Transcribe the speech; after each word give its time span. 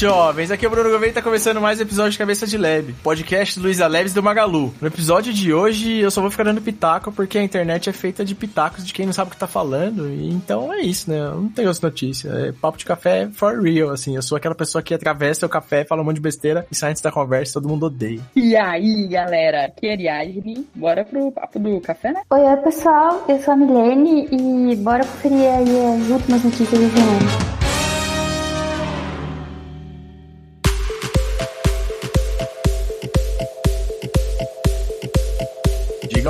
jovens, 0.00 0.50
aqui 0.50 0.64
é 0.64 0.68
o 0.68 0.70
Bruno 0.70 0.88
Gouveia 0.88 1.10
e 1.10 1.12
tá 1.12 1.20
começando 1.20 1.60
mais 1.60 1.78
um 1.78 1.82
episódio 1.82 2.12
de 2.12 2.16
Cabeça 2.16 2.46
de 2.46 2.56
Lab, 2.56 2.90
podcast 3.02 3.60
Luísa 3.60 3.86
Leves 3.86 4.14
do 4.14 4.22
Magalu. 4.22 4.72
No 4.80 4.88
episódio 4.88 5.30
de 5.30 5.52
hoje 5.52 5.98
eu 5.98 6.10
só 6.10 6.22
vou 6.22 6.30
ficar 6.30 6.44
dando 6.44 6.62
pitaco 6.62 7.12
porque 7.12 7.36
a 7.36 7.42
internet 7.42 7.90
é 7.90 7.92
feita 7.92 8.24
de 8.24 8.34
pitacos 8.34 8.86
de 8.86 8.94
quem 8.94 9.04
não 9.04 9.12
sabe 9.12 9.28
o 9.28 9.30
que 9.32 9.36
tá 9.38 9.46
falando, 9.46 10.08
e 10.08 10.30
então 10.30 10.72
é 10.72 10.80
isso, 10.80 11.10
né? 11.10 11.18
Eu 11.18 11.42
não 11.42 11.48
tenho 11.50 11.68
outra 11.68 11.86
notícia. 11.86 12.30
É 12.30 12.50
papo 12.50 12.78
de 12.78 12.86
café 12.86 13.28
for 13.34 13.60
real, 13.60 13.90
assim. 13.90 14.16
Eu 14.16 14.22
sou 14.22 14.38
aquela 14.38 14.54
pessoa 14.54 14.80
que 14.80 14.94
atravessa 14.94 15.44
o 15.44 15.50
café, 15.50 15.84
fala 15.84 16.00
um 16.00 16.04
monte 16.06 16.14
de 16.14 16.22
besteira 16.22 16.66
e 16.72 16.74
sai 16.74 16.92
antes 16.92 17.02
da 17.02 17.12
conversa 17.12 17.60
todo 17.60 17.68
mundo 17.68 17.84
odeia. 17.84 18.22
E 18.34 18.56
aí, 18.56 19.06
galera, 19.06 19.66
aqui 19.66 19.86
é 19.86 19.92
Ariadne. 19.92 20.66
Bora 20.74 21.04
pro 21.04 21.30
papo 21.30 21.58
do 21.58 21.78
café, 21.78 22.12
né? 22.12 22.22
Oi, 22.30 22.40
oi, 22.40 22.56
pessoal. 22.56 23.22
Eu 23.28 23.38
sou 23.42 23.52
a 23.52 23.56
Milene 23.58 24.28
e 24.32 24.76
bora 24.76 25.04
conferir 25.04 25.46
aí 25.46 25.94
as 25.94 26.08
últimas 26.08 26.42
notícias 26.42 26.70
do 26.70 26.90
semana. 26.90 27.69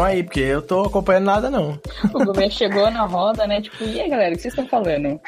Digam 0.01 0.05
aí, 0.05 0.23
porque 0.23 0.41
eu 0.41 0.63
tô 0.63 0.83
acompanhando 0.83 1.25
nada, 1.25 1.51
não. 1.51 1.79
O 2.15 2.25
governo 2.25 2.51
chegou 2.51 2.91
na 2.91 3.05
roda, 3.05 3.47
né? 3.47 3.61
Tipo, 3.61 3.85
e 3.85 4.01
aí, 4.01 4.09
galera, 4.09 4.33
o 4.33 4.37
que 4.37 4.43
vocês 4.43 4.55
estão 4.55 4.67
falando? 4.67 5.21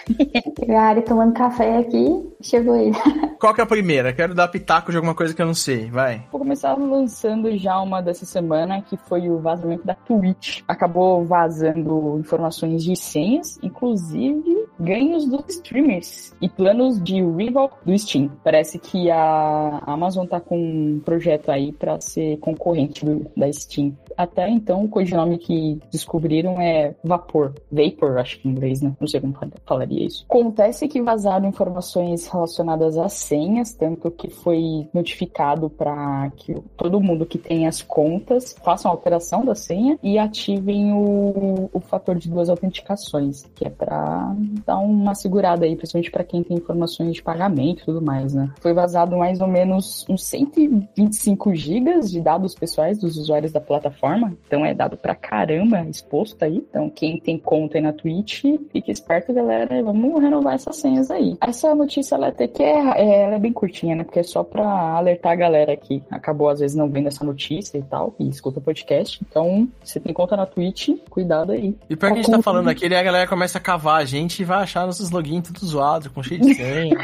A 0.71 0.81
Ari 0.81 1.03
tomando 1.03 1.35
café 1.35 1.79
aqui, 1.79 2.33
chegou 2.41 2.77
ele. 2.77 2.97
Qual 3.39 3.53
que 3.53 3.61
é 3.61 3.65
a 3.65 3.67
primeira? 3.67 4.13
Quero 4.13 4.35
dar 4.35 4.49
pitaco 4.49 4.91
de 4.91 4.97
alguma 4.97 5.15
coisa 5.15 5.35
que 5.35 5.43
eu 5.43 5.47
não 5.47 5.55
sei, 5.55 5.91
vai. 5.91 6.25
Vou 6.31 6.41
começar 6.41 6.75
lançando 6.75 7.57
já 7.59 7.79
uma 7.81 8.01
dessa 8.01 8.25
semana, 8.25 8.81
que 8.81 8.97
foi 8.97 9.29
o 9.29 9.39
vazamento 9.39 9.85
da 9.85 9.95
Twitch. 9.95 10.63
Acabou 10.67 11.25
vazando 11.25 12.19
informações 12.19 12.83
de 12.83 12.97
senhas, 12.97 13.59
inclusive 13.63 14.62
ganhos 14.83 15.27
dos 15.27 15.45
streamers 15.49 16.35
e 16.41 16.49
planos 16.49 17.03
de 17.03 17.23
rival 17.23 17.79
do 17.85 17.97
Steam. 17.97 18.31
Parece 18.43 18.79
que 18.79 19.11
a 19.11 19.81
Amazon 19.87 20.27
tá 20.27 20.41
com 20.41 20.59
um 20.59 21.01
projeto 21.05 21.51
aí 21.51 21.73
para 21.73 22.01
ser 22.01 22.39
concorrente 22.39 23.05
do, 23.05 23.27
da 23.37 23.51
Steam. 23.53 23.97
Até 24.17 24.49
então, 24.49 24.85
o 24.85 24.89
codinome 24.89 25.39
que 25.39 25.81
descobriram 25.91 26.61
é 26.61 26.95
Vapor. 27.03 27.55
Vapor, 27.71 28.19
acho 28.19 28.41
que 28.41 28.49
em 28.49 28.53
inglês, 28.53 28.83
né? 28.83 28.95
Não 29.01 29.07
sei 29.07 29.21
como 29.21 29.35
falaria 29.65 30.07
isso. 30.07 30.25
Acontece 30.29 30.89
que 30.89 31.01
vazaram 31.01 31.49
informações 31.49 32.27
relacionadas 32.27 32.99
às 32.99 33.13
senhas, 33.15 33.73
tanto 33.73 34.11
que 34.11 34.29
foi 34.29 34.89
notificado 34.93 35.71
para 35.71 36.31
que 36.37 36.55
todo 36.77 37.01
mundo 37.01 37.25
que 37.25 37.39
tem 37.39 37.67
as 37.67 37.83
contas 37.83 38.55
façam 38.63 38.91
a 38.91 38.95
alteração 38.95 39.45
da 39.45 39.55
senha 39.55 39.99
e 40.03 40.19
ativem 40.19 40.93
o, 40.93 41.71
o 41.73 41.81
fator 41.81 42.17
de 42.17 42.29
duas 42.29 42.49
autenticações, 42.49 43.45
que 43.55 43.67
é 43.67 43.71
para 43.71 44.35
dar 44.73 44.79
uma 44.79 45.15
segurada 45.15 45.67
aí, 45.67 45.77
principalmente 45.77 46.11
para 46.11 46.25
quem 46.25 46.43
tem 46.43 46.57
informações 46.57 47.15
de 47.15 47.23
pagamento 47.23 47.83
e 47.83 47.85
tudo 47.85 48.01
mais, 48.01 48.33
né? 48.33 48.51
Foi 48.61 48.73
vazado 48.73 49.17
mais 49.17 49.41
ou 49.41 49.47
menos 49.47 50.07
uns 50.09 50.25
125 50.25 51.55
gigas 51.55 52.11
de 52.11 52.21
dados 52.21 52.55
pessoais 52.55 52.99
dos 52.99 53.19
usuários 53.19 53.53
da 53.53 53.61
plataforma, 53.61 54.35
então 54.47 54.65
é 54.65 54.73
dado 54.73 54.97
pra 54.97 55.15
caramba 55.15 55.83
exposto 55.83 56.43
aí. 56.43 56.65
Então 56.69 56.89
quem 56.89 57.19
tem 57.19 57.39
conta 57.39 57.77
aí 57.77 57.83
na 57.83 57.93
Twitch, 57.93 58.45
fique 58.73 58.91
esperto, 58.91 59.33
galera, 59.33 59.83
vamos 59.83 60.21
renovar 60.23 60.55
essas 60.55 60.77
senhas 60.77 61.11
aí. 61.11 61.37
Essa 61.41 61.75
notícia 61.75 62.15
ela 62.15 62.29
até 62.29 62.49
que 62.49 62.63
é, 62.63 62.79
é, 62.97 63.23
ela 63.25 63.35
é 63.35 63.39
bem 63.39 63.53
curtinha, 63.53 63.95
né? 63.95 64.05
Porque 64.05 64.21
é 64.21 64.23
só 64.23 64.43
pra 64.43 64.65
alertar 64.97 65.33
a 65.33 65.37
galera 65.37 65.77
que 65.77 66.03
acabou 66.11 66.49
às 66.49 66.61
vezes 66.61 66.77
não 66.77 66.89
vendo 66.89 67.09
essa 67.09 67.25
notícia 67.25 67.77
e 67.77 67.83
tal, 67.83 68.15
e 68.19 68.29
escuta 68.29 68.59
o 68.59 68.63
podcast. 68.63 69.21
Então, 69.29 69.69
você 69.83 70.01
tem 70.01 70.13
conta 70.15 70.37
na 70.37 70.47
Twitch, 70.47 70.91
cuidado 71.11 71.53
aí. 71.53 71.77
E 71.91 71.97
pior 71.97 72.13
que 72.13 72.21
a 72.21 72.23
gente 72.23 72.31
tá 72.31 72.43
falando 72.43 72.69
aqui, 72.69 72.87
a 72.87 73.03
galera 73.03 73.27
começa 73.27 73.59
a 73.59 73.61
cavar 73.61 74.01
a 74.01 74.05
gente 74.05 74.41
e 74.41 74.45
vai 74.45 74.62
achar 74.63 74.87
nossos 74.87 75.11
logins 75.11 75.43
tudo 75.43 75.67
zoado, 75.67 76.11
com 76.11 76.23
cheio 76.23 76.41
de 76.41 76.55
senha. 76.57 76.97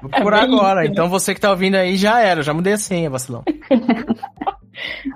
Vou 0.00 0.10
por 0.10 0.34
agora. 0.34 0.86
Então 0.86 1.08
você 1.08 1.34
que 1.34 1.40
tá 1.40 1.50
ouvindo 1.50 1.76
aí 1.76 1.96
já 1.96 2.20
era, 2.20 2.42
já 2.42 2.54
mudei 2.54 2.72
a 2.72 2.78
senha, 2.78 3.10
vacilão. 3.10 3.42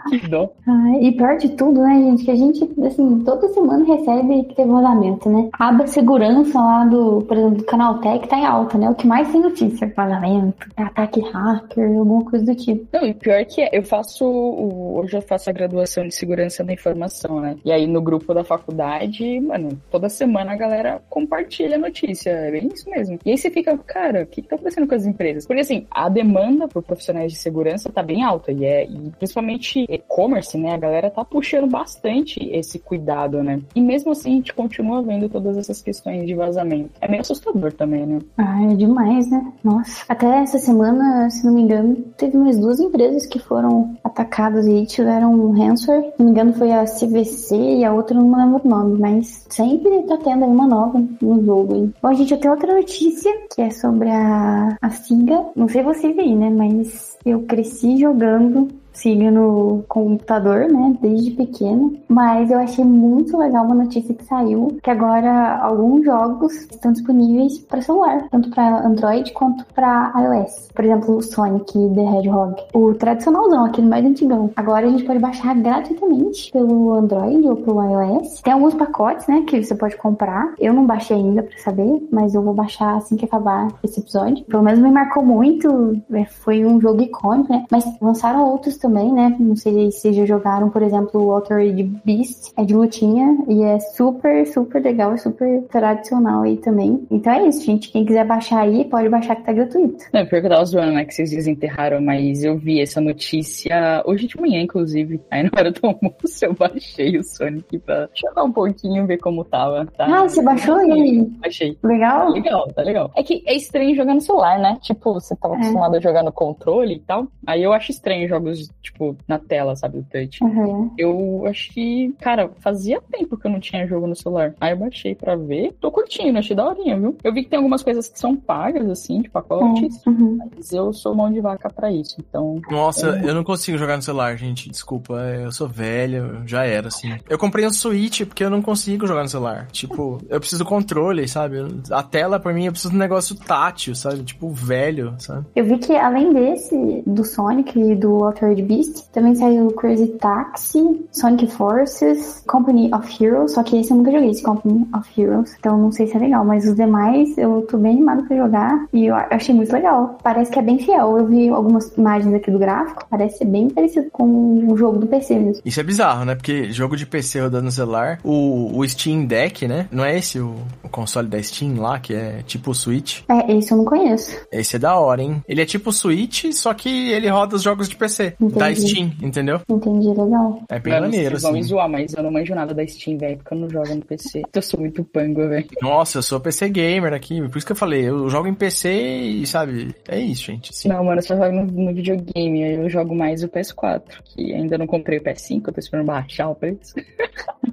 que 0.09 0.29
dó. 0.29 0.51
Ah, 0.67 0.93
e 1.01 1.13
pior 1.13 1.37
de 1.37 1.51
tudo, 1.51 1.81
né, 1.81 1.95
gente, 1.97 2.25
que 2.25 2.31
a 2.31 2.35
gente, 2.35 2.63
assim, 2.85 3.21
toda 3.25 3.49
semana 3.49 3.85
recebe 3.85 4.45
que 4.45 4.55
teve 4.55 4.71
vazamento, 4.71 5.29
né? 5.29 5.49
A 5.59 5.69
aba 5.69 5.87
segurança 5.87 6.59
lá 6.59 6.85
do, 6.85 7.23
por 7.23 7.37
exemplo, 7.37 7.59
do 7.59 7.65
canal 7.65 7.99
Tech 8.01 8.29
tá 8.29 8.39
em 8.39 8.45
alta, 8.45 8.79
né? 8.79 8.91
O 8.91 8.95
que 8.95 9.07
mais 9.07 9.31
tem 9.31 9.41
notícia, 9.41 9.93
vazamento, 9.97 10.69
ataque 10.77 11.21
hacker, 11.21 11.99
alguma 11.99 12.25
coisa 12.25 12.45
do 12.45 12.55
tipo. 12.55 12.87
Não, 12.93 13.07
e 13.07 13.15
pior 13.15 13.45
que 13.45 13.63
é, 13.63 13.71
eu 13.73 13.83
faço, 13.83 14.25
hoje 14.25 15.17
eu 15.17 15.23
faço 15.23 15.49
a 15.49 15.53
graduação 15.53 16.07
de 16.07 16.15
segurança 16.15 16.63
da 16.63 16.73
informação, 16.73 17.41
né? 17.41 17.57
E 17.65 17.73
aí 17.73 17.87
no 17.87 18.01
grupo 18.01 18.35
da 18.35 18.45
faculdade, 18.45 19.41
mano, 19.41 19.81
toda 19.91 20.09
semana 20.09 20.53
a 20.53 20.57
galera 20.57 21.03
compartilha 21.09 21.77
a 21.77 21.79
notícia, 21.79 22.31
é 22.31 22.51
bem 22.51 22.69
isso 22.73 22.89
mesmo. 22.91 23.19
E 23.25 23.31
aí 23.31 23.39
você 23.39 23.51
fica, 23.51 23.77
cara, 23.79 24.23
o 24.23 24.27
que, 24.27 24.43
que 24.43 24.49
tá 24.49 24.57
acontecendo 24.57 24.87
com 24.87 24.95
as 24.95 25.07
empresas? 25.07 25.47
Porque 25.47 25.61
assim, 25.61 25.87
a 25.91 26.09
demanda 26.09 26.69
por 26.69 26.83
profissionais 26.83 27.33
de 27.33 27.39
segurança 27.39 27.91
tá 27.91 28.03
bem 28.03 28.23
alta, 28.23 28.53
e 28.53 28.65
é, 28.65 28.85
e 28.85 29.11
principalmente 29.19 29.46
e-commerce, 29.53 30.57
né? 30.57 30.75
A 30.75 30.79
galera 30.79 31.11
tá 31.11 31.25
puxando 31.25 31.69
bastante 31.69 32.41
esse 32.53 32.79
cuidado, 32.79 33.43
né? 33.43 33.61
E 33.75 33.81
mesmo 33.81 34.13
assim 34.13 34.33
a 34.33 34.37
gente 34.37 34.55
continua 34.55 35.03
vendo 35.03 35.29
todas 35.29 35.57
essas 35.57 35.81
questões 35.83 36.27
de 36.27 36.35
vazamento. 36.35 36.91
É 37.01 37.09
meio 37.09 37.21
assustador 37.21 37.73
também, 37.73 38.07
né? 38.07 38.19
Ah, 38.37 38.63
é 38.65 38.75
demais, 38.75 39.31
né? 39.31 39.53
Nossa. 39.63 40.05
Até 40.09 40.43
essa 40.43 40.59
semana, 40.59 41.29
se 41.31 41.45
não 41.45 41.55
me 41.55 41.63
engano, 41.63 41.97
teve 42.17 42.37
umas 42.37 42.59
duas 42.59 42.81
empresas 42.81 43.27
que 43.27 43.39
foram 43.39 43.97
atacadas 44.03 44.67
e 44.67 44.87
tiveram 44.87 45.35
um 45.35 45.51
ransomware. 45.53 46.13
Se 46.13 46.19
não 46.19 46.27
me 46.27 46.33
engano, 46.33 46.53
foi 46.55 46.73
a 46.73 46.85
CVC 46.85 47.57
e 47.57 47.85
a 47.85 47.93
outra 47.93 48.19
não 48.19 48.37
lembro 48.37 48.61
o 48.65 48.69
nome, 48.69 48.99
mas 48.99 49.47
sempre 49.49 50.03
tá 50.03 50.17
tendo 50.19 50.45
aí 50.45 50.51
uma 50.51 50.67
nova 50.67 51.03
no 51.21 51.45
jogo. 51.45 51.75
Hein? 51.75 51.95
Bom, 52.03 52.13
gente, 52.15 52.33
eu 52.33 52.41
tenho 52.41 52.55
outra 52.55 52.75
notícia 52.75 53.33
que 53.55 53.63
é 53.63 53.71
sobre 53.71 54.09
a, 54.11 54.77
a 54.81 54.91
SIGA. 54.91 55.45
Não 55.55 55.69
sei 55.69 55.83
vocês 55.83 56.19
aí, 56.19 56.35
né? 56.35 56.51
Mas 56.51 57.17
eu 57.25 57.43
cresci 57.43 57.97
jogando 57.97 58.69
siga 58.97 59.31
no 59.31 59.85
computador, 59.89 60.69
né, 60.69 60.97
desde 61.01 61.31
pequeno, 61.33 61.95
mas 62.09 62.51
eu 62.51 62.59
achei 62.59 62.85
muito 62.85 63.37
legal 63.37 63.65
uma 63.65 63.75
notícia 63.75 64.15
que 64.15 64.25
saiu, 64.25 64.79
que 64.83 64.91
agora 64.91 65.59
alguns 65.59 66.05
jogos 66.05 66.53
estão 66.55 66.93
disponíveis 66.93 67.59
para 67.59 67.83
celular, 67.83 68.27
tanto 68.31 68.51
para 68.51 68.87
Android 68.87 69.33
quanto 69.33 69.65
para 69.75 70.13
iOS. 70.17 70.69
Por 70.75 70.85
exemplo, 70.85 71.17
o 71.17 71.23
Sonic 71.23 71.73
the 71.73 72.19
Hedgehog, 72.19 72.63
o 72.75 72.95
tradicionalzão, 72.95 73.65
aquele 73.65 73.89
mais 73.89 74.05
antigão. 74.05 74.51
Agora 74.57 74.87
a 74.87 74.91
gente 74.91 75.05
pode 75.05 75.19
baixar 75.19 75.55
gratuitamente 75.55 76.51
pelo 76.53 76.93
Android 76.93 77.47
ou 77.49 77.57
pelo 77.57 77.83
iOS. 77.83 78.41
Tem 78.43 78.53
alguns 78.53 78.75
pacotes, 78.75 79.27
né, 79.27 79.43
que 79.47 79.63
você 79.63 79.75
pode 79.75 79.97
comprar. 79.97 80.55
Eu 80.59 80.73
não 80.73 80.87
baixei 80.87 81.17
ainda 81.17 81.43
para 81.43 81.59
saber, 81.59 82.07
mas 82.11 82.35
eu 82.35 82.43
vou 82.43 82.55
baixar 82.55 82.97
assim 82.97 83.17
que 83.17 83.25
acabar 83.25 83.69
esse 83.83 84.01
episódio. 84.01 84.45
Pelo 84.45 84.63
menos 84.63 84.81
me 84.81 84.91
marcou 84.91 85.25
muito, 85.25 86.01
é, 86.13 86.25
foi 86.25 86.65
um 86.65 86.81
jogo 86.81 87.03
icônico, 87.03 87.53
né? 87.53 87.65
Mas 87.71 87.85
lançaram 88.01 88.45
outros 88.45 88.77
também, 88.87 89.13
né? 89.13 89.35
Não 89.41 89.57
sei 89.57 89.91
se 89.91 90.13
já 90.13 90.25
jogaram, 90.25 90.71
por 90.71 90.81
exemplo, 90.81 91.21
o 91.25 91.33
Altered 91.33 91.83
Beast, 92.05 92.53
é 92.57 92.65
de 92.65 92.73
lutinha 92.75 93.37
e 93.49 93.63
é 93.63 93.81
super, 93.81 94.47
super 94.47 94.81
legal, 94.81 95.13
é 95.13 95.17
super 95.17 95.63
tradicional 95.65 96.43
aí 96.43 96.57
também. 96.59 97.05
Então 97.11 97.33
é 97.33 97.49
isso, 97.49 97.65
gente. 97.65 97.91
Quem 97.91 98.05
quiser 98.05 98.25
baixar 98.25 98.61
aí, 98.61 98.85
pode 98.85 99.09
baixar 99.09 99.35
que 99.35 99.43
tá 99.43 99.53
gratuito. 99.53 100.05
Não, 100.13 100.25
pior 100.27 100.41
que 100.41 100.47
eu 100.47 100.51
tava 100.51 100.65
zoando, 100.65 100.93
né? 100.93 101.05
Que 101.05 101.13
vocês 101.15 101.31
desenterraram, 101.31 102.01
mas 102.01 102.45
eu 102.45 102.57
vi 102.57 102.81
essa 102.81 103.01
notícia 103.01 104.03
hoje 104.07 104.29
de 104.29 104.41
manhã, 104.41 104.61
inclusive. 104.61 105.21
Aí 105.31 105.43
na 105.43 105.51
hora 105.59 105.73
do 105.73 105.81
almoço 105.85 106.45
eu 106.45 106.55
baixei 106.55 107.19
o 107.19 107.25
Sonic 107.25 107.79
pra 107.81 108.09
jogar 108.15 108.45
um 108.45 108.53
pouquinho, 108.53 109.07
ver 109.07 109.19
como 109.19 109.45
tava. 109.45 109.87
Tá? 109.97 110.07
Ah, 110.07 110.23
você 110.29 110.41
baixou 110.43 110.81
ele? 110.81 111.25
Baixei. 111.41 111.77
Legal? 111.83 112.27
Tá 112.27 112.31
legal, 112.33 112.69
tá 112.73 112.83
legal. 112.83 113.11
É 113.17 113.23
que 113.23 113.43
é 113.47 113.55
estranho 113.57 113.97
jogar 113.97 114.15
no 114.15 114.21
celular, 114.21 114.59
né? 114.61 114.79
Tipo, 114.81 115.15
você 115.15 115.35
tava 115.35 115.55
É. 115.55 115.59
acostumado 115.59 115.97
a 115.97 116.01
jogar 116.01 116.23
no 116.23 116.33
controle 116.33 116.95
e 116.95 117.01
tal. 117.01 117.27
Aí 117.47 117.63
eu 117.63 117.73
acho 117.73 117.91
estranho 117.91 118.29
jogos, 118.29 118.69
tipo, 118.83 119.17
na 119.27 119.39
tela, 119.39 119.75
sabe? 119.77 119.99
O 119.99 120.05
touch. 120.05 120.43
Uhum. 120.43 120.91
Eu 120.97 121.45
acho 121.47 121.73
que, 121.73 122.15
cara, 122.21 122.51
fazia 122.61 123.01
tempo 123.11 123.37
que 123.37 123.47
eu 123.47 123.51
não 123.51 123.61
tinha 123.61 123.87
jogo 123.87 124.07
no 124.07 124.15
celular. 124.15 124.55
Aí 124.61 124.73
eu 124.73 124.77
baixei 124.77 125.15
pra 125.15 125.37
ver. 125.37 125.75
Tô 125.81 125.91
curtindo, 125.91 126.39
achei 126.39 126.57
daorinha, 126.57 126.99
viu? 126.99 127.17
Eu 127.23 127.33
vi 127.33 127.43
que 127.43 127.51
tem 127.51 127.57
algumas 127.57 127.83
coisas 127.83 128.09
que 128.09 128.19
são 128.19 128.37
pagas, 128.37 128.89
assim, 128.89 129.23
de 129.23 129.29
pacotes. 129.29 130.05
Uhum. 130.07 130.39
Mas 130.55 130.73
eu 130.73 130.93
sou 130.93 131.15
mão 131.15 131.33
de 131.33 131.41
vaca 131.41 131.69
pra 131.69 131.91
isso. 131.91 132.17
Então, 132.21 132.61
Nossa, 132.71 133.21
eu 133.25 133.35
não 133.35 133.45
consigo 133.45 133.79
jogar 133.79 133.97
no 133.97 134.03
celular, 134.03 134.37
gente. 134.37 134.71
Desculpa, 134.71 135.15
eu 135.15 135.51
sou 135.53 135.69
velho, 135.69 136.43
já 136.47 136.65
era, 136.65 136.89
assim. 136.89 137.17
Eu 137.29 137.39
comprei 137.39 137.67
um 137.67 137.73
Switch 137.73 138.23
porque 138.25 138.45
eu 138.45 138.51
não 138.51 138.63
consigo 138.63 139.07
jogar 139.07 139.23
no 139.23 139.29
celular. 139.29 139.67
Tipo, 139.73 140.21
eu 140.29 140.39
preciso 140.39 140.65
do 140.65 140.69
controle, 140.69 141.27
sabe? 141.29 141.57
A 141.91 142.03
tela, 142.03 142.39
pra 142.39 142.53
mim, 142.53 142.67
eu 142.67 142.73
preciso 142.73 142.91
de 142.91 142.97
um 142.97 143.01
negócio 143.01 143.37
tátil, 143.37 143.95
sabe? 143.95 144.23
Tipo, 144.23 144.51
velho, 144.51 145.15
sabe? 145.19 145.47
Eu 145.55 145.65
vi 145.65 145.79
que 145.79 145.95
além 145.95 146.33
desse, 146.33 147.03
do 147.07 147.25
Sonic 147.25 147.79
e 147.79 147.95
do 147.95 148.25
Altered 148.25 148.63
Beast. 148.67 149.09
Também 149.13 149.35
saiu 149.35 149.69
Crazy 149.73 150.09
Taxi, 150.19 151.07
Sonic 151.13 151.47
Forces, 151.53 152.43
Company 152.47 152.91
of 152.93 153.25
Heroes. 153.25 153.53
Só 153.53 153.63
que 153.63 153.79
esse 153.79 153.91
eu 153.91 153.97
nunca 153.97 154.13
joguei, 154.13 154.31
esse 154.31 154.43
Company 154.43 154.87
of 154.95 155.21
Heroes. 155.21 155.55
Então 155.59 155.79
não 155.79 155.93
sei 155.93 156.07
se 156.07 156.17
é 156.17 156.21
legal, 156.21 156.45
mas 156.45 156.67
os 156.67 156.75
demais 156.77 157.37
eu 157.39 157.63
tô 157.63 157.79
bem 157.79 157.93
animado 157.93 158.25
pra 158.27 158.37
jogar. 158.37 158.87
E 158.93 159.07
eu 159.07 159.15
achei 159.15 159.55
muito 159.55 159.73
legal. 159.73 160.19
Parece 160.23 160.51
que 160.51 160.59
é 160.59 160.63
bem 160.63 160.79
fiel. 160.79 161.19
Eu 161.19 161.27
vi 161.27 161.49
algumas 161.49 161.93
imagens 161.97 162.35
aqui 162.35 162.51
do 162.51 162.59
gráfico. 162.59 163.07
Parece 163.09 163.39
ser 163.39 163.47
bem 163.47 163.71
parecido 163.71 164.09
com 164.11 164.71
o 164.71 164.77
jogo 164.77 164.99
do 164.99 165.07
PC 165.07 165.39
mesmo. 165.39 165.63
Isso 165.65 165.81
é 165.81 165.83
bizarro, 165.83 166.25
né? 166.25 166.35
Porque 166.35 166.71
jogo 166.73 166.97
de 166.97 167.07
PC 167.07 167.41
rodando 167.41 167.65
no 167.65 167.73
celular, 167.73 168.19
o, 168.25 168.79
o 168.79 168.89
Steam 168.89 169.25
Deck, 169.27 169.67
né? 169.67 169.89
Não 169.91 170.05
é 170.05 170.19
esse 170.19 170.39
o, 170.39 170.55
o 170.83 170.89
console 170.89 171.29
da 171.29 171.43
Steam 171.43 171.81
lá, 171.81 171.99
que 171.99 172.15
é 172.15 172.43
tipo 172.47 172.71
o 172.71 172.75
Switch? 172.75 173.23
É, 173.29 173.57
esse 173.57 173.73
eu 173.73 173.79
não 173.79 173.85
conheço. 173.85 174.37
Esse 174.51 174.77
é 174.77 174.79
da 174.79 174.97
hora, 174.97 175.23
hein? 175.23 175.43
Ele 175.49 175.61
é 175.61 175.65
tipo 175.65 175.91
o 175.91 175.93
Switch, 175.93 176.53
só 176.53 176.73
que 176.75 177.11
ele 177.11 177.29
roda 177.29 177.57
os 177.57 177.63
jogos 177.63 177.89
de 177.89 177.97
PC. 177.97 178.35
Entendi. 178.47 178.59
Da 178.59 178.75
Steam, 178.75 179.13
entendeu? 179.23 179.61
Entendi, 179.69 180.09
legal. 180.09 180.63
É 180.69 180.79
bem 180.79 180.93
Mano, 180.95 181.07
maneiro, 181.07 181.31
vocês 181.31 181.43
vão 181.43 181.53
me 181.53 181.59
assim. 181.61 181.69
zoar, 181.69 181.89
mas 181.89 182.15
eu 182.15 182.23
não 182.23 182.31
manjo 182.31 182.55
nada 182.55 182.75
da 182.75 182.87
Steam, 182.87 183.19
velho, 183.19 183.37
porque 183.39 183.55
eu 183.55 183.59
não 183.59 183.69
jogo 183.71 183.95
no 183.95 184.05
PC. 184.05 184.43
Eu 184.55 184.63
sou 184.63 184.81
muito 184.81 185.05
pango, 185.05 185.49
velho. 185.49 185.67
Nossa, 185.83 186.19
eu 186.19 186.23
sou 186.23 186.41
PC 186.41 186.69
gamer 186.69 187.13
aqui, 187.13 187.41
por 187.49 187.57
isso 187.57 187.67
que 187.67 187.73
eu 187.73 187.77
falei, 187.77 188.09
eu 188.09 188.29
jogo 188.29 188.49
em 188.49 188.55
PC 188.55 188.91
e, 188.93 189.47
sabe, 189.47 189.95
é 190.09 190.19
isso, 190.19 190.45
gente. 190.45 190.71
assim. 190.71 190.89
Não, 190.89 191.05
mano, 191.05 191.19
eu 191.19 191.23
só 191.23 191.37
jogo 191.37 191.53
no, 191.53 191.65
no 191.65 191.95
videogame. 191.95 192.63
Eu 192.77 192.89
jogo 192.89 193.15
mais 193.15 193.43
o 193.43 193.49
PS4, 193.49 194.03
que 194.25 194.53
ainda 194.55 194.77
não 194.79 194.87
comprei 194.87 195.19
o 195.19 195.23
PS5, 195.23 195.63
eu 195.69 195.73
tô 195.73 195.81
esperando 195.81 196.07
baixar 196.07 196.49
o 196.49 196.55
preço. 196.55 196.95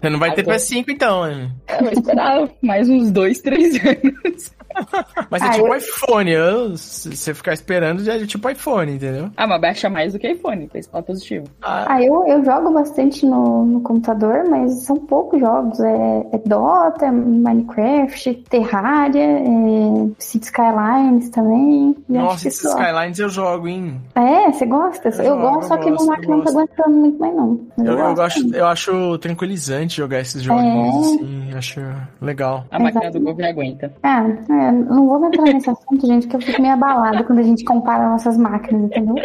Você 0.01 0.09
não 0.09 0.19
vai 0.19 0.33
ter 0.33 0.41
Agora- 0.41 0.57
PS5 0.57 0.85
então, 0.89 1.25
né? 1.25 1.51
Eu 1.69 1.79
vou 1.85 1.91
esperar 1.93 2.49
mais 2.61 2.89
uns 2.89 3.09
dois, 3.11 3.39
três 3.41 3.75
anos. 3.75 4.51
Mas 5.29 5.41
é 5.43 5.45
Ah, 5.45 5.51
tipo 5.51 5.67
eu- 5.67 5.75
iPhone, 5.77 6.31
eu- 6.31 6.77
se 6.77 7.15
você 7.15 7.33
ficar 7.33 7.53
esperando, 7.53 8.03
já 8.03 8.15
é 8.15 8.25
tipo 8.25 8.49
iPhone, 8.49 8.91
entendeu? 8.93 9.29
Ah, 9.37 9.45
mas 9.45 9.61
baixa 9.61 9.87
mais 9.89 10.13
do 10.13 10.19
que 10.19 10.27
iPhone, 10.27 10.62
principal 10.67 11.03
positivo. 11.03 11.45
Ah, 11.61 11.85
Ah, 11.89 12.03
eu, 12.03 12.25
eu 12.27 12.43
jogo 12.43 12.71
bastante 12.71 13.25
no, 13.25 13.65
no 13.65 13.81
computador, 13.81 14.43
mas 14.49 14.83
são 14.83 14.97
poucos 14.97 15.39
jogos. 15.39 15.79
É, 15.79 16.25
é 16.31 16.37
Dota, 16.45 17.11
Minecraft, 17.11 18.33
Terraria, 18.49 19.21
é 19.39 20.07
City 20.19 20.45
Skylines 20.45 21.29
também. 21.29 21.95
Nossa. 22.09 22.47
Skylines 22.47 23.19
eu 23.19 23.29
jogo, 23.29 23.67
hein? 23.67 24.01
É, 24.15 24.51
você 24.51 24.65
gosta? 24.65 25.09
Eu, 25.09 25.23
Eu 25.23 25.37
gosto, 25.37 25.53
gosto, 25.55 25.67
só 25.67 25.77
que 25.77 25.89
eu 25.89 25.95
meu 25.95 26.05
máquina 26.05 26.33
eu 26.33 26.37
não 26.37 26.43
tá 26.43 26.51
aguentando 26.51 26.97
muito 26.97 27.19
mais 27.19 27.35
não. 27.35 27.59
Mas 27.77 27.87
Eu, 27.87 27.93
eu, 27.97 28.15
gosto. 28.15 28.15
gosto, 28.43 28.55
eu 28.55 28.65
acho 28.67 29.17
tranquilizante 29.19 29.97
jogar 29.97 30.19
esses 30.21 30.41
joguinhos, 30.41 30.95
É. 30.95 30.99
assim, 31.15 31.53
acho 31.55 31.81
legal. 32.21 32.65
A 32.71 32.79
máquina 32.79 33.03
Exato. 33.05 33.19
do 33.19 33.25
Google 33.25 33.45
aguenta. 33.45 33.93
Ah, 34.03 34.23
é, 34.49 34.71
não 34.71 35.07
vou 35.07 35.25
entrar 35.25 35.43
nesse 35.43 35.69
assunto, 35.69 36.05
gente, 36.05 36.27
que 36.27 36.35
eu 36.35 36.41
fico 36.41 36.61
meio 36.61 36.73
abalada 36.73 37.23
quando 37.23 37.39
a 37.39 37.43
gente 37.43 37.63
compara 37.63 38.09
nossas 38.09 38.37
máquinas, 38.37 38.83
entendeu? 38.83 39.15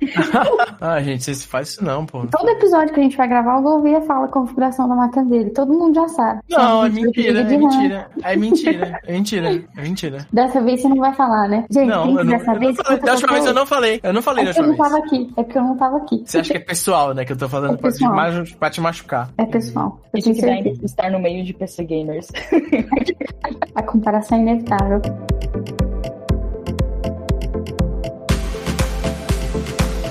Ah, 0.86 1.02
gente, 1.02 1.24
vocês 1.24 1.44
fazem 1.44 1.72
isso 1.74 1.84
não, 1.84 2.04
pô. 2.06 2.26
Todo 2.26 2.48
episódio 2.48 2.92
que 2.94 3.00
a 3.00 3.02
gente 3.02 3.16
vai 3.16 3.28
gravar, 3.28 3.58
o 3.58 3.62
Gouveia 3.62 4.00
fala 4.02 4.26
a 4.26 4.28
configuração 4.28 4.88
da 4.88 4.94
máquina 4.94 5.24
dele. 5.24 5.50
Todo 5.50 5.72
mundo 5.72 5.94
já 5.94 6.08
sabe. 6.08 6.40
Não, 6.48 6.84
é 6.84 6.88
Sabe, 6.90 7.02
mentira, 7.02 7.40
é 7.40 7.44
mentira. 7.58 8.06
É 8.22 8.36
mentira, 8.36 9.00
é 9.06 9.12
mentira, 9.12 9.64
é 9.76 9.82
mentira. 9.82 10.26
Dessa 10.32 10.60
vez 10.60 10.80
você 10.80 10.88
não 10.88 10.96
vai 10.98 11.12
falar, 11.14 11.48
né? 11.48 11.64
Gente, 11.70 11.88
Não, 11.88 12.02
quem 12.04 12.16
eu 12.16 12.24
não, 12.24 12.32
quiser 12.32 12.40
eu 12.40 12.44
saber, 12.44 12.66
não 12.66 12.74
falei. 12.74 13.00
Da 13.00 13.12
última 13.12 13.32
vez 13.32 13.46
eu 13.46 13.54
não 13.54 13.66
falei. 13.66 14.00
Eu 14.02 14.12
não 14.12 14.22
falei 14.22 14.44
É 14.44 14.46
da 14.46 14.54
porque 14.54 14.60
eu 14.60 14.68
última 14.70 14.88
não 14.88 15.00
vez. 15.00 15.10
tava 15.10 15.16
aqui. 15.26 15.32
É 15.36 15.42
porque 15.42 15.58
eu 15.58 15.62
não 15.64 15.76
tava 15.76 15.96
aqui. 15.98 16.22
Você 16.24 16.38
acha 16.38 16.50
que 16.52 16.56
é 16.58 16.60
pessoal, 16.60 17.14
né? 17.14 17.24
Que 17.24 17.32
eu 17.32 17.36
tô 17.36 17.48
falando 17.48 17.74
É 17.74 17.76
pra, 17.76 17.90
te, 17.92 18.54
pra 18.56 18.70
te 18.70 18.80
machucar. 18.80 19.30
É 19.38 19.44
pessoal. 19.46 20.00
Eu 20.14 20.22
tenho 20.22 20.34
que 20.78 20.84
estar 20.86 21.10
no 21.10 21.18
meio 21.18 21.44
de 21.44 21.52
PC 21.52 21.84
gamers. 21.84 22.28
A 23.74 23.82
comparação 23.82 24.38
é 24.38 24.40
inevitável. 24.42 25.00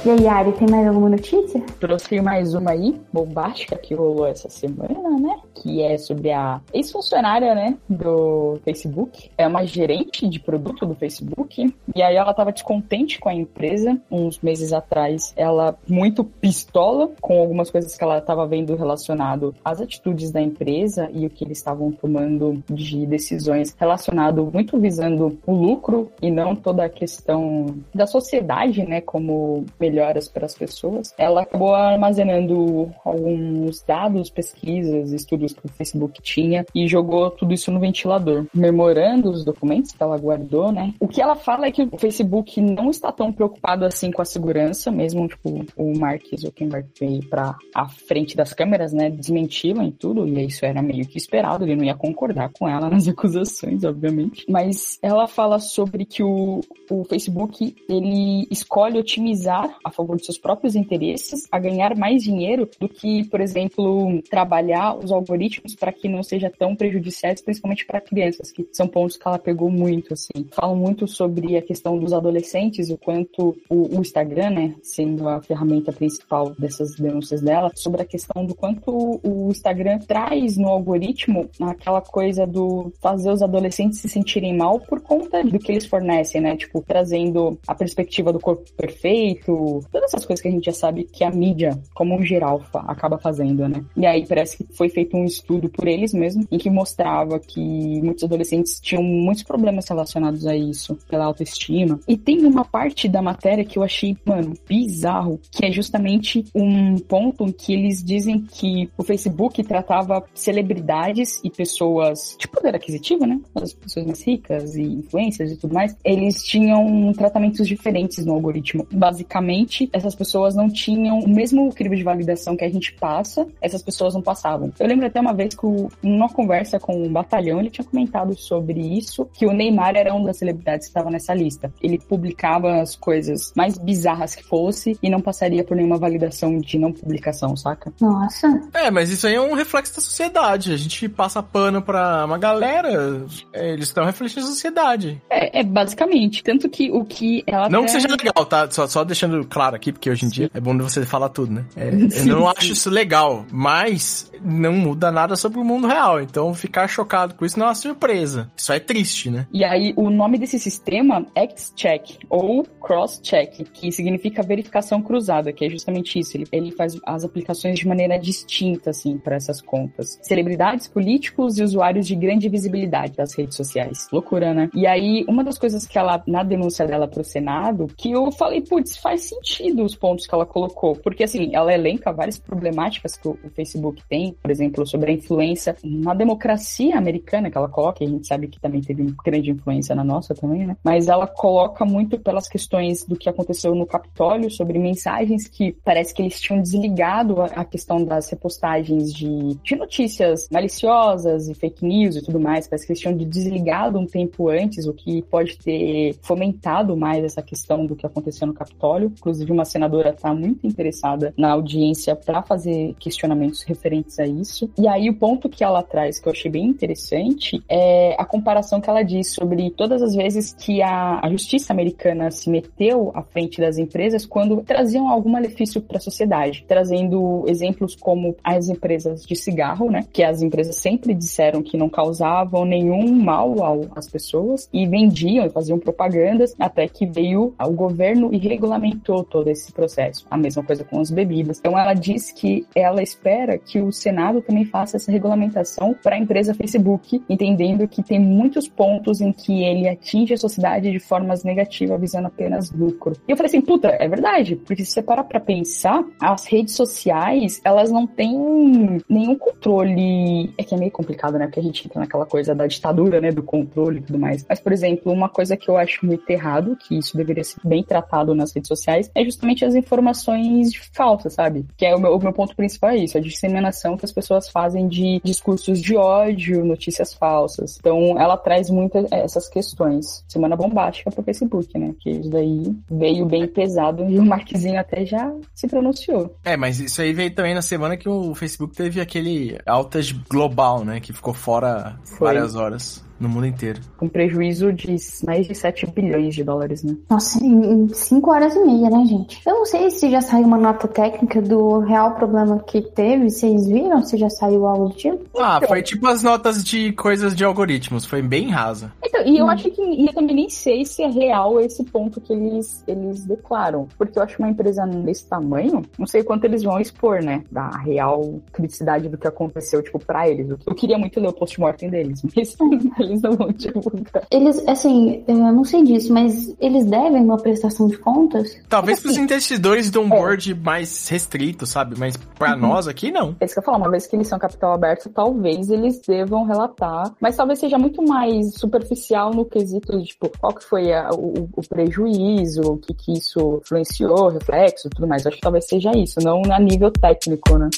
E 0.06 0.10
aí, 0.10 0.28
Ari, 0.28 0.52
tem 0.52 0.69
mais 0.69 0.88
alguma 0.88 1.10
notícia? 1.10 1.60
Trouxe 1.80 2.22
mais 2.22 2.54
uma 2.54 2.69
aí, 2.69 3.02
bombástica, 3.12 3.75
que 3.75 3.96
rolou 3.96 4.28
essa 4.28 4.48
semana, 4.52 5.19
né? 5.19 5.36
Que 5.56 5.81
é 5.81 5.98
sobre 5.98 6.31
a 6.31 6.62
ex-funcionária, 6.74 7.56
né? 7.56 7.78
Do 7.90 8.60
Facebook. 8.63 9.31
É 9.38 9.48
uma 9.48 9.66
gerente 9.66 10.28
de 10.28 10.40
produto 10.40 10.86
do 10.86 10.96
Facebook. 10.96 11.74
E 11.96 12.02
aí 12.02 12.16
ela 12.16 12.34
tava 12.34 12.52
descontente 12.52 13.19
com 13.19 13.30
a 13.30 13.34
empresa. 13.34 14.00
Uns 14.12 14.40
meses 14.40 14.74
atrás, 14.74 15.34
ela 15.36 15.78
muito 15.88 16.24
pistola 16.24 17.12
com 17.22 17.40
algumas 17.40 17.72
coisas 17.72 17.96
que 17.96 18.04
ela 18.04 18.22
tava 18.22 18.46
vendo 18.46 18.75
relacionado 18.75 19.56
às 19.63 19.81
atitudes 19.81 20.31
da 20.31 20.42
empresa 20.42 21.10
e 21.13 21.25
o 21.25 21.30
que 21.30 21.44
eles 21.44 21.58
estavam 21.58 21.92
tomando 21.92 22.63
de 22.69 23.06
decisões 23.06 23.75
relacionado 23.78 24.50
muito 24.54 24.80
visando 24.80 25.38
o 25.46 25.54
lucro 25.54 26.12
e 26.22 26.30
não 26.31 26.56
toda 26.56 26.86
a 26.86 26.90
questão 26.90 27.75
da 27.94 28.08
sociedade, 28.08 28.86
né? 28.86 29.01
Como 29.01 29.66
melhoras 29.80 30.28
para 30.28 30.46
as 30.46 30.56
pessoas. 30.56 31.13
Ela 31.18 31.42
acabou 31.44 31.74
armazenando 31.74 32.92
alguns 33.04 33.81
dados, 33.81 34.30
pesquisas, 34.30 35.12
estudos 35.12 35.44
que 35.53 35.65
o 35.65 35.69
Facebook 35.69 36.21
tinha 36.21 36.65
e 36.74 36.88
jogou 36.88 37.30
tudo 37.31 37.53
isso 37.53 37.71
no 37.71 37.80
ventilador, 37.80 38.45
memorando 38.53 39.30
os 39.30 39.44
documentos 39.44 39.92
que 39.92 40.01
ela 40.01 40.18
guardou, 40.18 40.71
né? 40.71 40.94
O 41.00 41.07
que 41.07 41.21
ela 41.21 41.36
fala 41.36 41.68
é 41.68 41.71
que 41.71 41.83
o 41.83 41.97
Facebook 41.97 42.59
não 42.62 42.89
está 42.89 43.12
tão 43.12 43.31
preocupado 43.31 43.86
assim 43.86 44.12
com 44.12 44.21
a 44.21 44.25
segurança, 44.25 44.92
mesmo 44.92 45.27
tipo 45.27 45.65
o 45.75 45.97
Mark 45.97 46.24
Zuckerberg 46.36 46.88
veio 47.00 47.27
para 47.30 47.56
a 47.74 47.88
frente 47.88 48.36
das 48.36 48.53
câmeras, 48.53 48.94
né? 48.94 49.09
Desmenti-la 49.09 49.83
em 49.83 49.92
tudo 49.92 50.27
e 50.27 50.45
isso 50.45 50.65
era 50.65 50.81
meio 50.81 51.06
que 51.07 51.18
esperado. 51.18 51.63
Ele 51.63 51.75
não 51.75 51.86
ia 51.86 51.95
concordar 51.95 52.50
com 52.50 52.68
ela 52.68 52.89
nas 52.89 53.07
acusações, 53.09 53.83
obviamente. 53.83 54.45
Mas 54.50 54.98
ela 55.01 55.27
fala 55.27 55.59
sobre 55.59 56.06
que 56.06 56.24
o, 56.24 56.62
o 56.89 57.03
Facebook 57.06 57.75
ele 57.89 58.48
escolhe 58.50 59.00
otimizar 59.00 59.77
a 59.83 59.91
favor 59.91 60.18
de 60.18 60.25
seus 60.25 60.38
próprios 60.38 60.75
interesses 60.75 61.48
a 61.51 61.59
ganhar 61.59 61.95
mais 61.95 62.24
dinheiro 62.24 62.69
do 62.80 62.88
que, 62.88 63.24
por 63.25 63.41
exemplo, 63.41 64.21
trabalhar 64.30 64.98
os 64.98 65.12
algoritmos 65.12 65.35
para 65.80 65.92
que 65.92 66.08
não 66.08 66.24
seja 66.24 66.50
tão 66.50 66.76
prejudiciais, 66.76 67.42
principalmente 67.42 67.86
para 67.86 68.02
crianças, 68.02 68.52
que 68.52 68.68
são 68.72 68.88
pontos 68.88 69.18
que 69.18 69.28
ela 69.28 69.40
pegou 69.40 69.70
muito, 69.70 70.14
assim. 70.14 70.48
Falam 70.52 70.76
muito 70.76 71.08
sobre 71.08 71.58
a 71.58 71.62
questão 71.62 71.98
dos 71.98 72.14
adolescentes, 72.14 72.90
o 72.90 72.98
quanto 72.98 73.56
o, 73.70 73.98
o 73.98 74.02
Instagram, 74.02 74.50
né, 74.52 74.76
sendo 74.82 75.28
a 75.28 75.42
ferramenta 75.42 75.92
principal 75.92 76.54
dessas 76.58 76.96
denúncias 76.96 77.42
dela, 77.42 77.72
sobre 77.76 78.02
a 78.02 78.06
questão 78.06 78.46
do 78.46 78.56
quanto 78.56 79.20
o 79.24 79.50
Instagram 79.50 80.00
traz 80.00 80.58
no 80.58 80.68
algoritmo 80.68 81.50
aquela 81.62 82.02
coisa 82.02 82.46
do 82.46 82.92
fazer 83.02 83.32
os 83.32 83.42
adolescentes 83.42 84.00
se 84.00 84.10
sentirem 84.10 84.56
mal 84.56 84.80
por 84.80 85.02
conta 85.02 85.44
do 85.44 85.60
que 85.60 85.72
eles 85.72 85.86
fornecem, 85.86 86.42
né? 86.42 86.56
Tipo, 86.56 86.82
trazendo 86.82 87.58
a 87.68 87.76
perspectiva 87.76 88.32
do 88.32 88.40
corpo 88.40 88.64
perfeito, 88.74 89.82
todas 89.92 90.14
essas 90.14 90.26
coisas 90.26 90.42
que 90.42 90.48
a 90.48 90.52
gente 90.52 90.66
já 90.66 90.74
sabe 90.74 91.04
que 91.04 91.24
a 91.24 91.32
mídia, 91.32 91.80
como 91.94 92.16
um 92.16 92.24
geral, 92.24 92.62
acaba 92.74 93.18
fazendo, 93.18 93.68
né? 93.68 93.84
E 93.96 94.06
aí 94.06 94.26
parece 94.26 94.58
que 94.58 94.74
foi 94.76 94.90
feito 94.90 95.18
um 95.18 95.25
estudo 95.25 95.69
por 95.69 95.88
eles 95.88 96.13
mesmos, 96.13 96.45
em 96.51 96.57
que 96.57 96.69
mostrava 96.69 97.39
que 97.39 97.60
muitos 98.01 98.24
adolescentes 98.24 98.80
tinham 98.80 99.04
muitos 99.04 99.44
problemas 99.44 99.88
relacionados 99.88 100.45
a 100.45 100.56
isso, 100.56 100.98
pela 101.10 101.25
autoestima. 101.25 102.00
E 102.07 102.18
tem 102.18 102.45
uma 102.45 102.66
parte 102.66 103.07
da 103.07 103.22
matéria 103.22 103.66
que 103.66 103.77
eu 103.77 103.83
achei, 103.83 104.18
mano, 104.25 104.54
bizarro, 104.68 105.39
que 105.51 105.66
é 105.66 105.72
justamente 105.72 106.45
um 106.54 106.98
ponto 106.98 107.46
em 107.46 107.51
que 107.51 107.74
eles 107.74 108.03
dizem 108.03 108.41
que 108.41 108.89
o 108.98 109.03
Facebook 109.03 109.63
tratava 109.63 110.24
celebridades 110.34 111.39
e 111.44 111.50
pessoas 111.50 112.36
de 112.39 112.48
poder 112.48 112.75
aquisitivo, 112.75 113.25
né? 113.25 113.39
As 113.55 113.74
pessoas 113.74 114.05
mais 114.05 114.24
ricas 114.24 114.75
e 114.75 114.84
influências 114.84 115.51
e 115.51 115.58
tudo 115.58 115.74
mais, 115.74 115.96
eles 116.03 116.44
tinham 116.44 117.12
tratamentos 117.13 117.67
diferentes 117.67 118.25
no 118.25 118.34
algoritmo. 118.34 118.88
Basicamente, 118.91 119.89
essas 119.91 120.15
pessoas 120.15 120.55
não 120.55 120.70
tinham 120.70 121.20
o 121.20 121.29
mesmo 121.29 121.70
crivo 121.74 121.96
de 121.96 122.03
validação 122.03 122.55
que 122.55 122.63
a 122.63 122.70
gente 122.70 122.94
passa, 122.94 123.48
essas 123.62 123.82
pessoas 123.82 124.13
não 124.13 124.22
passavam. 124.22 124.72
Eu 124.79 124.88
lembro 124.88 125.05
até 125.15 125.22
uma 125.22 125.34
vez 125.34 125.55
que, 125.55 125.65
numa 126.03 126.27
conversa 126.27 126.77
com 126.77 127.05
um 127.05 127.12
batalhão, 127.12 127.60
ele 127.62 127.69
tinha 127.69 127.86
comentado 127.86 128.36
sobre 128.38 128.81
isso, 128.98 129.25
que 129.34 129.45
o 129.45 129.53
Neymar 129.53 129.95
era 129.95 130.13
uma 130.13 130.25
das 130.27 130.38
celebridades 130.38 130.88
que 130.88 130.89
estava 130.89 131.10
nessa 131.10 131.34
lista. 131.34 131.72
Ele 131.81 131.98
publicava 131.98 132.81
as 132.81 132.95
coisas 132.98 133.53
mais 133.55 133.77
bizarras 133.77 134.36
que 134.36 134.43
fosse 134.43 134.98
e 135.01 135.10
não 135.10 135.22
passaria 135.22 135.63
por 135.63 135.77
nenhuma 135.77 135.98
validação 135.98 136.57
de 136.57 136.77
não 136.77 136.91
publicação, 136.91 137.55
saca? 137.55 137.93
Nossa. 138.01 138.62
É, 138.74 138.91
mas 138.91 139.10
isso 139.10 139.25
aí 139.25 139.36
é 139.36 139.41
um 139.41 139.53
reflexo 139.53 139.95
da 139.95 140.01
sociedade. 140.01 140.74
A 140.74 140.77
gente 140.77 141.07
passa 141.07 141.41
pano 141.41 141.81
pra 141.81 142.25
uma 142.25 142.38
galera, 142.38 143.25
é, 143.53 143.72
eles 143.72 143.88
estão 143.88 144.03
refletindo 144.05 144.45
a 144.45 144.50
sociedade. 144.50 145.22
É, 145.29 145.60
é 145.60 145.63
basicamente. 145.63 146.43
Tanto 146.43 146.67
que 146.69 146.91
o 146.91 147.05
que 147.05 147.41
ela. 147.48 147.69
Não 147.69 147.79
até- 147.79 147.86
que 147.86 147.91
seja 148.01 148.07
legal, 148.10 148.45
tá? 148.45 148.69
Só, 148.69 148.86
só 148.88 149.03
deixando 149.05 149.45
claro 149.48 149.75
aqui, 149.77 149.93
porque 149.93 150.10
hoje 150.10 150.25
em 150.25 150.29
dia 150.29 150.51
é 150.53 150.60
bom 150.60 150.77
você 150.77 151.05
falar 151.05 151.29
tudo, 151.29 151.53
né? 151.53 151.65
É, 151.77 151.88
eu 151.88 152.10
Sim, 152.12 152.29
não 152.29 152.41
sim. 152.41 152.53
acho 152.57 152.74
isso 152.74 152.89
legal, 152.89 153.45
mas 153.51 154.29
não 154.43 154.74
muda 154.74 155.04
nada 155.12 155.35
sobre 155.35 155.59
o 155.59 155.63
mundo 155.63 155.88
real. 155.88 156.21
Então 156.21 156.53
ficar 156.53 156.88
chocado 156.88 157.35
com 157.35 157.45
isso 157.45 157.57
não 157.57 157.67
é 157.67 157.69
uma 157.69 157.75
surpresa. 157.75 158.51
Isso 158.55 158.74
é 158.74 158.79
triste, 158.79 159.29
né? 159.29 159.47
E 159.51 159.63
aí 159.63 159.93
o 159.95 160.09
nome 160.09 160.38
desse 160.38 160.59
sistema 160.59 161.25
é 161.35 161.45
X-Check 161.45 162.19
ou 162.29 162.63
Cross-Check, 162.63 163.63
que 163.71 163.91
significa 163.91 164.43
verificação 164.43 165.01
cruzada, 165.01 165.51
que 165.51 165.65
é 165.65 165.69
justamente 165.69 166.19
isso. 166.19 166.38
Ele, 166.38 166.47
ele 166.51 166.71
faz 166.71 167.00
as 167.05 167.24
aplicações 167.24 167.79
de 167.79 167.88
maneira 167.88 168.17
distinta, 168.17 168.89
assim, 168.89 169.17
para 169.17 169.35
essas 169.35 169.62
contas. 169.62 170.19
Celebridades, 170.21 170.88
políticos 170.88 171.57
e 171.57 171.63
usuários 171.63 172.07
de 172.07 172.15
grande 172.15 172.50
visibilidade 172.50 173.13
das 173.13 173.33
redes 173.33 173.55
sociais. 173.55 174.07
Loucura, 174.12 174.53
né? 174.53 174.69
E 174.74 174.85
aí, 174.85 175.25
uma 175.27 175.43
das 175.43 175.57
coisas 175.57 175.85
que 175.85 175.97
ela, 175.97 176.24
na 176.27 176.43
denúncia 176.43 176.85
dela 176.85 177.07
pro 177.07 177.24
Senado, 177.24 177.88
que 177.97 178.12
eu 178.12 178.31
falei, 178.31 178.62
putz, 178.62 178.97
faz 178.97 179.21
sentido 179.21 179.83
os 179.83 179.95
pontos 179.95 180.27
que 180.27 180.33
ela 180.33 180.45
colocou. 180.45 180.95
Porque, 180.95 181.24
assim, 181.24 181.55
ela 181.55 181.74
elenca 181.74 182.12
várias 182.12 182.38
problemáticas 182.38 183.15
que 183.15 183.27
o, 183.27 183.38
o 183.43 183.50
Facebook 183.50 184.01
tem, 184.09 184.33
por 184.41 184.51
exemplo, 184.51 184.85
sobre 184.96 185.12
a 185.12 185.14
influência 185.14 185.75
na 185.84 186.14
democracia 186.14 186.98
americana 186.98 187.52
que 187.52 187.58
ela 187.58 187.68
coloca, 187.68 188.04
e 188.04 188.08
a 188.08 188.10
gente 188.10 188.25
sabe 188.25 188.48
que 188.48 188.60
também 188.60 188.82
teve 188.82 189.14
grande 189.24 189.52
influência 189.52 189.94
na 189.94 190.04
nossa 190.04 190.34
também, 190.34 190.66
né? 190.66 190.78
Mas 190.84 191.10
ela 191.10 191.28
coloca 191.28 191.84
muito 191.84 192.18
pelas 192.18 192.48
questões 192.48 193.04
do 193.04 193.16
que 193.16 193.28
aconteceu 193.28 193.75
no 193.75 193.86
Capitólio, 193.86 194.50
sobre 194.50 194.80
mensagens 194.80 195.48
que 195.48 195.75
parece 195.84 196.14
que 196.14 196.22
eles 196.22 196.40
tinham 196.40 196.62
desligado 196.62 197.42
a, 197.42 197.66
questão 197.66 198.04
das 198.04 198.30
repostagens 198.30 199.14
de, 199.14 199.56
de 199.62 199.75
notícias 199.75 200.48
maliciosas 200.50 201.50
e 201.50 201.54
fake 201.54 201.84
news 201.84 202.16
e 202.16 202.24
tudo 202.24 202.40
mais, 202.40 202.68
parece 202.68 202.86
que 202.86 202.94
eles 202.94 203.02
tinham 203.02 203.18
desligado 203.18 204.00
um 204.00 204.06
tempo 204.06 204.50
antes, 204.50 204.86
o 204.86 204.94
que 204.94 205.22
pode 205.24 205.58
ter 205.58 206.16
fomentado 206.22 206.96
mais 206.96 207.24
essa 207.24 207.42
questão 207.42 207.86
do 207.86 207.96
que 207.96 208.06
aconteceu 208.06 208.48
no 208.48 208.54
Capitólio. 208.54 209.12
Inclusive, 209.18 209.52
uma 209.52 209.66
senadora 209.66 210.10
está 210.10 210.34
muito 210.34 210.66
interessada 210.66 211.34
na 211.38 211.52
audiência 211.52 212.16
para 212.16 212.42
fazer 212.42 212.96
questionamentos 213.00 213.64
referentes 213.64 214.20
a 214.20 214.28
isso. 214.28 214.70
E 214.77 214.88
aí, 214.88 215.10
o 215.10 215.13
ponto 215.13 215.48
que 215.48 215.63
ela 215.63 215.82
traz, 215.82 216.20
que 216.20 216.27
eu 216.27 216.32
achei 216.32 216.51
bem 216.51 216.65
interessante, 216.65 217.63
é 217.70 218.15
a 218.20 218.25
comparação 218.25 218.82
que 218.82 218.89
ela 218.89 219.03
diz 219.03 219.34
sobre 219.34 219.70
todas 219.72 220.01
as 220.01 220.15
vezes 220.15 220.53
que 220.53 220.82
a, 220.82 221.20
a 221.24 221.29
justiça 221.29 221.72
americana 221.72 222.29
se 222.29 222.50
meteu 222.50 223.12
à 223.13 223.22
frente 223.22 223.62
das 223.62 223.77
empresas 223.77 224.25
quando 224.25 224.62
traziam 224.63 225.08
algum 225.08 225.29
malefício 225.29 225.82
para 225.82 225.98
a 225.98 226.01
sociedade, 226.01 226.65
trazendo 226.67 227.46
exemplos 227.48 227.96
como 227.96 228.36
as 228.44 228.67
empresas 228.67 229.25
de 229.25 229.36
cigarro, 229.36 229.89
né, 229.89 230.05
que 230.12 230.24
as 230.24 230.41
empresas 230.41 230.75
sempre 230.75 231.13
disseram 231.13 231.63
que 231.63 231.77
não 231.77 231.89
causavam 231.89 232.65
nenhum 232.65 233.13
mal 233.13 233.63
ao, 233.63 233.82
às 233.96 234.10
pessoas 234.10 234.70
e 234.74 234.86
vendiam 234.86 235.46
e 235.46 235.50
faziam 235.50 235.79
propagandas 235.79 236.53
até 236.60 236.88
que 236.88 237.05
veio 237.05 237.53
o 237.58 237.72
governo 237.72 238.34
e 238.34 238.38
regulamentou 238.38 239.24
todo 239.24 239.50
esse 239.50 239.72
processo. 239.72 240.25
A 240.29 240.38
mesma 240.38 240.63
coisa 240.63 240.84
com 240.84 241.00
as 241.00 241.10
bebidas. 241.10 241.60
Então 241.60 241.77
ela 241.77 241.94
diz 241.94 242.32
que 242.32 242.65
ela 242.75 243.01
espera 243.01 243.58
que 243.58 243.82
o 243.82 243.91
Senado 243.91 244.41
também 244.41 244.64
faça 244.65 244.98
essa 244.98 245.12
regulamentação 245.12 245.95
para 246.01 246.15
a 246.15 246.19
empresa 246.19 246.53
Facebook, 246.53 247.24
entendendo 247.29 247.88
que 247.88 248.03
tem 248.03 248.19
muitos 248.19 248.67
pontos 248.67 249.22
em 249.22 249.31
que 249.31 249.63
ele 249.63 249.88
atinge 249.88 250.34
a 250.34 250.38
sociedade 250.38 250.91
de 250.91 251.00
formas 251.00 251.43
negativas, 251.43 252.00
visando 252.00 252.27
apenas 252.27 252.72
lucro. 252.72 253.15
E 253.27 253.31
eu 253.31 253.38
falei 253.38 253.48
assim, 253.48 253.62
puta, 253.62 253.89
é 253.89 254.07
verdade, 254.07 254.55
porque 254.55 254.84
se 254.84 254.91
você 254.91 255.01
para 255.01 255.24
pra 255.24 255.39
pensar, 255.39 256.03
as 256.19 256.45
redes 256.45 256.75
sociais, 256.75 257.62
elas 257.63 257.91
não 257.91 258.07
têm 258.07 259.01
nenhum 259.10 259.36
controle. 259.36 260.53
É 260.57 260.63
que 260.63 260.74
é 260.74 260.77
meio 260.77 260.91
complicado, 260.91 261.38
né? 261.38 261.45
Porque 261.45 261.60
a 261.60 261.63
gente 261.63 261.88
entra 261.88 262.00
naquela 262.00 262.25
coisa 262.25 262.53
da 262.53 262.67
ditadura, 262.67 263.22
né? 263.22 263.31
Do 263.31 263.43
controle 263.43 264.00
e 264.00 264.01
tudo 264.01 264.19
mais. 264.19 264.45
Mas, 264.48 264.60
por 264.60 264.72
exemplo, 264.72 265.12
uma 265.12 265.29
coisa 265.29 265.55
que 265.55 265.69
eu 265.69 265.77
acho 265.77 266.05
muito 266.05 266.29
errado, 266.29 266.75
que 266.75 266.98
isso 266.98 267.15
deveria 267.15 267.43
ser 267.43 267.60
bem 267.63 267.84
tratado 267.84 268.34
nas 268.34 268.53
redes 268.53 268.67
sociais, 268.67 269.10
é 269.13 269.24
justamente 269.24 269.63
as 269.63 269.75
informações 269.75 270.75
falsas, 270.93 271.34
sabe? 271.34 271.65
Que 271.77 271.86
é 271.86 271.95
o 271.95 272.00
meu, 272.00 272.15
o 272.15 272.19
meu 272.19 272.34
ponto 272.34 272.55
principal 272.55 272.91
é 272.91 272.98
isso, 272.98 273.17
a 273.17 273.22
disseminação 273.22 273.98
que 273.98 274.05
as 274.05 274.12
pessoas 274.12 274.50
fazem 274.55 274.88
de 274.88 275.19
discursos 275.21 275.81
de 275.81 275.97
ódio, 275.97 276.63
notícias 276.63 277.13
falsas. 277.13 277.75
Então, 277.77 278.17
ela 278.17 278.38
traz 278.38 278.69
muitas 278.69 279.12
essas 279.12 279.50
questões. 279.50 280.24
Semana 280.29 280.55
bombástica 280.55 281.12
pro 281.12 281.21
Facebook, 281.21 281.77
né? 281.77 281.93
Que 282.00 282.12
isso 282.12 282.29
daí 282.29 282.74
veio 282.89 283.25
bem 283.25 283.45
pesado 283.47 284.09
e 284.09 284.17
o 284.17 284.24
Marquezinho 284.24 284.79
até 284.79 285.05
já 285.05 285.29
se 285.53 285.67
pronunciou. 285.67 286.38
É, 286.45 286.55
mas 286.55 286.79
isso 286.79 287.01
aí 287.01 287.12
veio 287.12 287.35
também 287.35 287.53
na 287.53 287.62
semana 287.62 287.97
que 287.97 288.07
o 288.07 288.33
Facebook 288.33 288.74
teve 288.74 289.01
aquele 289.01 289.59
altas 289.65 290.13
global, 290.13 290.85
né? 290.85 291.01
Que 291.01 291.12
ficou 291.12 291.33
fora 291.33 292.00
Foi. 292.05 292.27
várias 292.27 292.55
horas 292.55 293.04
no 293.19 293.29
mundo 293.29 293.45
inteiro. 293.45 293.81
Com 293.98 294.07
prejuízo 294.07 294.72
de 294.74 294.95
mais 295.25 295.48
de 295.48 295.55
7 295.55 295.88
bilhões 295.88 296.36
de 296.36 296.43
dólares, 296.43 296.84
né? 296.84 296.95
Nossa, 297.10 297.43
em 297.43 297.88
5 297.88 298.31
horas 298.31 298.55
e 298.55 298.60
meia, 298.60 298.89
né, 298.89 299.05
gente? 299.05 299.41
Eu 299.45 299.55
não 299.55 299.65
sei 299.65 299.89
se 299.89 300.10
já 300.10 300.22
saiu 300.22 300.45
uma 300.45 300.57
nota 300.57 300.88
técnica 300.88 301.41
do 301.41 301.79
real 301.79 302.15
problema 302.15 302.60
que 302.60 302.81
teve. 302.81 303.29
Vocês 303.29 303.67
viram 303.67 304.03
se 304.03 304.17
já 304.17 304.29
saiu 304.29 304.65
algo 304.67 304.89
do 304.89 304.95
tipo? 304.95 305.24
Ah, 305.39 305.60
foi 305.67 305.81
tipo 305.81 306.07
as 306.07 306.24
notas 306.24 306.63
de 306.63 306.91
coisas 306.93 307.36
de 307.36 307.43
algoritmos. 307.43 308.05
Foi 308.05 308.22
bem 308.22 308.50
rasa. 308.50 308.91
Então, 309.03 309.25
e 309.25 309.38
eu 309.38 309.48
acho 309.48 309.69
que 309.72 309.81
e 309.81 310.07
eu 310.07 310.13
também 310.13 310.36
nem 310.36 310.50
sei 310.50 310.86
se 310.86 311.03
é 311.03 311.07
real 311.07 311.60
esse 311.60 311.84
ponto 311.84 312.19
que 312.19 312.34
eles, 312.34 312.84
eles 312.88 313.25
declaram. 313.25 313.88
Porque 313.98 314.17
eu 314.17 314.24
acho 314.24 314.38
uma 314.39 314.50
empresa 314.50 314.86
desse 314.86 315.27
tamanho, 315.27 315.84
não 315.98 316.05
sei 316.05 316.24
quanto 316.24 316.45
eles 316.45 316.63
vão 316.63 316.79
expor, 316.79 317.22
né? 317.22 317.43
Da 317.51 317.69
real 317.69 318.39
criticidade 318.51 319.10
do 319.10 319.17
que 319.17 319.27
aconteceu, 319.27 319.81
tipo, 319.81 320.00
pra 320.00 320.27
eles. 320.29 320.50
Eu 320.50 320.75
queria 320.75 320.98
muito 320.98 321.19
ler 321.19 321.29
o 321.29 321.34
post-mortem 321.34 321.89
deles, 321.89 322.22
mas 322.36 322.55
eles 323.05 323.21
não 323.21 323.33
vão 323.35 323.47
divulgar. 323.51 324.24
Eles, 324.31 324.63
assim, 324.67 325.24
eu 325.27 325.35
não 325.35 325.63
sei 325.63 325.83
disso, 325.83 326.12
mas 326.13 326.55
eles 326.59 326.85
devem 326.85 327.21
uma 327.24 327.38
prestação 327.38 327.88
de 327.88 327.97
contas? 327.97 328.57
Talvez 328.69 329.00
pros 329.00 329.13
Assim, 329.13 329.24
investidores 329.24 329.89
de 329.89 329.97
um 329.97 330.09
board 330.09 330.53
mais 330.55 331.07
restrito, 331.07 331.65
sabe? 331.65 331.95
Mas 331.97 332.17
pra 332.38 332.55
nós 332.55 332.88
aqui, 332.88 333.12
não. 333.12 333.35
É 333.39 333.45
isso 333.45 333.53
que 333.53 333.59
eu 333.59 333.63
falar, 333.63 333.77
uma 333.77 333.89
vez 333.89 334.07
que 334.07 334.15
eles 334.15 334.27
são 334.27 334.38
capital 334.39 334.74
aberto, 334.74 335.09
talvez 335.09 335.69
eles 335.69 336.00
devam 336.07 336.43
relatar, 336.43 337.13
mas 337.19 337.35
talvez 337.35 337.59
seja 337.59 337.77
muito 337.77 338.01
mais 338.03 338.53
superficial 338.55 339.31
no 339.33 339.45
quesito 339.45 339.97
de, 339.97 340.05
tipo, 340.05 340.29
qual 340.39 340.53
que 340.53 340.63
foi 340.63 340.91
a- 340.93 341.09
o, 341.12 341.50
o 341.55 341.62
prejuízo, 341.67 342.62
o 342.62 342.77
que 342.77 342.93
que 342.93 343.13
isso 343.13 343.62
influenciou, 343.63 344.29
reflexo, 344.29 344.89
tudo 344.89 345.07
mais. 345.07 345.24
Eu 345.24 345.29
acho 345.29 345.38
que 345.38 345.41
talvez 345.43 345.65
seja 345.65 345.91
isso, 345.95 346.19
não 346.21 346.41
a 346.51 346.59
nível 346.59 346.91
técnico, 346.91 347.57
né? 347.57 347.69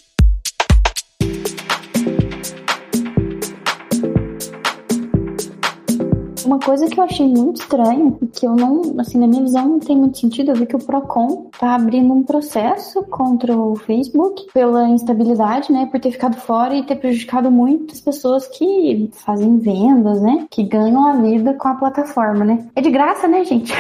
Uma 6.48 6.60
coisa 6.60 6.88
que 6.88 6.98
eu 6.98 7.04
achei 7.04 7.28
muito 7.28 7.60
estranha, 7.62 8.16
e 8.22 8.28
que 8.28 8.46
eu 8.48 8.56
não, 8.56 8.96
assim, 9.00 9.18
na 9.20 9.28
minha 9.28 9.44
visão 9.44 9.68
não 9.68 9.80
tem 9.80 9.98
muito 9.98 10.18
sentido, 10.18 10.52
eu 10.52 10.56
vi 10.56 10.66
que 10.66 10.78
o 10.78 10.80
Procon 10.80 11.50
tá 11.60 11.76
abrindo 11.76 12.14
um 12.14 12.24
processo 12.24 13.04
contra 13.04 13.56
o 13.56 13.76
Facebook 13.76 14.48
pela 14.54 14.88
instabilidade, 14.88 15.74
né, 15.74 15.88
por 15.92 16.00
ter 16.00 16.12
ficado 16.12 16.38
fora 16.38 16.74
e 16.74 16.84
ter 16.84 16.96
prejudicado 16.96 17.52
muitas 17.52 18.00
pessoas 18.00 18.48
que 18.48 19.10
fazem 19.14 19.60
vendas, 19.60 20.22
né, 20.22 20.46
que 20.50 20.64
ganham 20.64 21.06
a 21.06 21.18
vida 21.22 21.54
com 21.56 21.68
a 21.68 21.76
plataforma, 21.76 22.46
né. 22.46 22.66
É 22.76 22.82
de 22.82 22.90
graça, 22.90 23.28
né, 23.28 23.44
gente? 23.44 23.74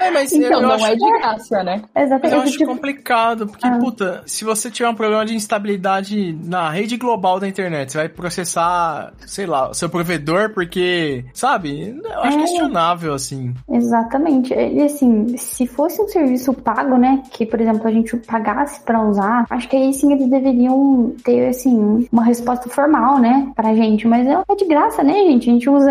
É, 0.00 0.10
mas 0.10 0.32
Então, 0.34 0.60
não 0.60 0.72
acho, 0.72 0.86
é 0.86 0.96
de 0.96 1.10
graça, 1.20 1.62
né? 1.62 1.82
mas 1.94 2.10
eu 2.10 2.16
Exatamente. 2.16 2.48
acho 2.48 2.58
Tipo, 2.58 2.72
complicado, 2.72 3.46
porque, 3.46 3.66
Ah. 3.66 3.78
puta, 3.78 4.22
se 4.26 4.44
você 4.44 4.68
tiver 4.70 4.88
um 4.88 4.94
problema 4.96 5.24
de 5.24 5.34
instabilidade 5.34 6.36
na 6.44 6.70
rede 6.70 6.96
global 6.96 7.38
da 7.38 7.46
internet, 7.46 7.92
você 7.92 7.98
vai 7.98 8.08
processar, 8.08 9.12
sei 9.26 9.46
lá, 9.46 9.70
o 9.70 9.74
seu 9.74 9.88
provedor 9.88 10.50
porque, 10.52 11.24
sabe? 11.32 11.83
Eu 11.90 12.20
acho 12.20 12.36
É. 12.38 12.40
questionável, 12.40 13.14
assim. 13.14 13.54
Exatamente. 13.68 14.52
E 14.54 14.82
assim, 14.82 15.36
se 15.36 15.66
fosse 15.66 16.00
um 16.00 16.08
serviço 16.08 16.52
pago, 16.52 16.96
né, 16.96 17.22
que 17.30 17.44
por 17.46 17.60
exemplo 17.60 17.86
a 17.86 17.90
gente 17.92 18.16
pagasse 18.18 18.80
pra 18.84 19.02
usar, 19.02 19.46
acho 19.50 19.68
que 19.68 19.76
aí 19.76 19.92
sim 19.92 20.12
eles 20.12 20.28
deveriam 20.28 21.14
ter 21.24 21.48
assim 21.48 22.08
uma 22.12 22.24
resposta 22.24 22.68
formal, 22.68 23.18
né, 23.18 23.52
pra 23.54 23.74
gente. 23.74 24.06
Mas 24.06 24.26
é 24.26 24.34
é 24.48 24.54
de 24.56 24.64
graça, 24.66 25.02
né, 25.02 25.14
gente? 25.14 25.48
A 25.48 25.52
gente 25.52 25.70
usa 25.70 25.90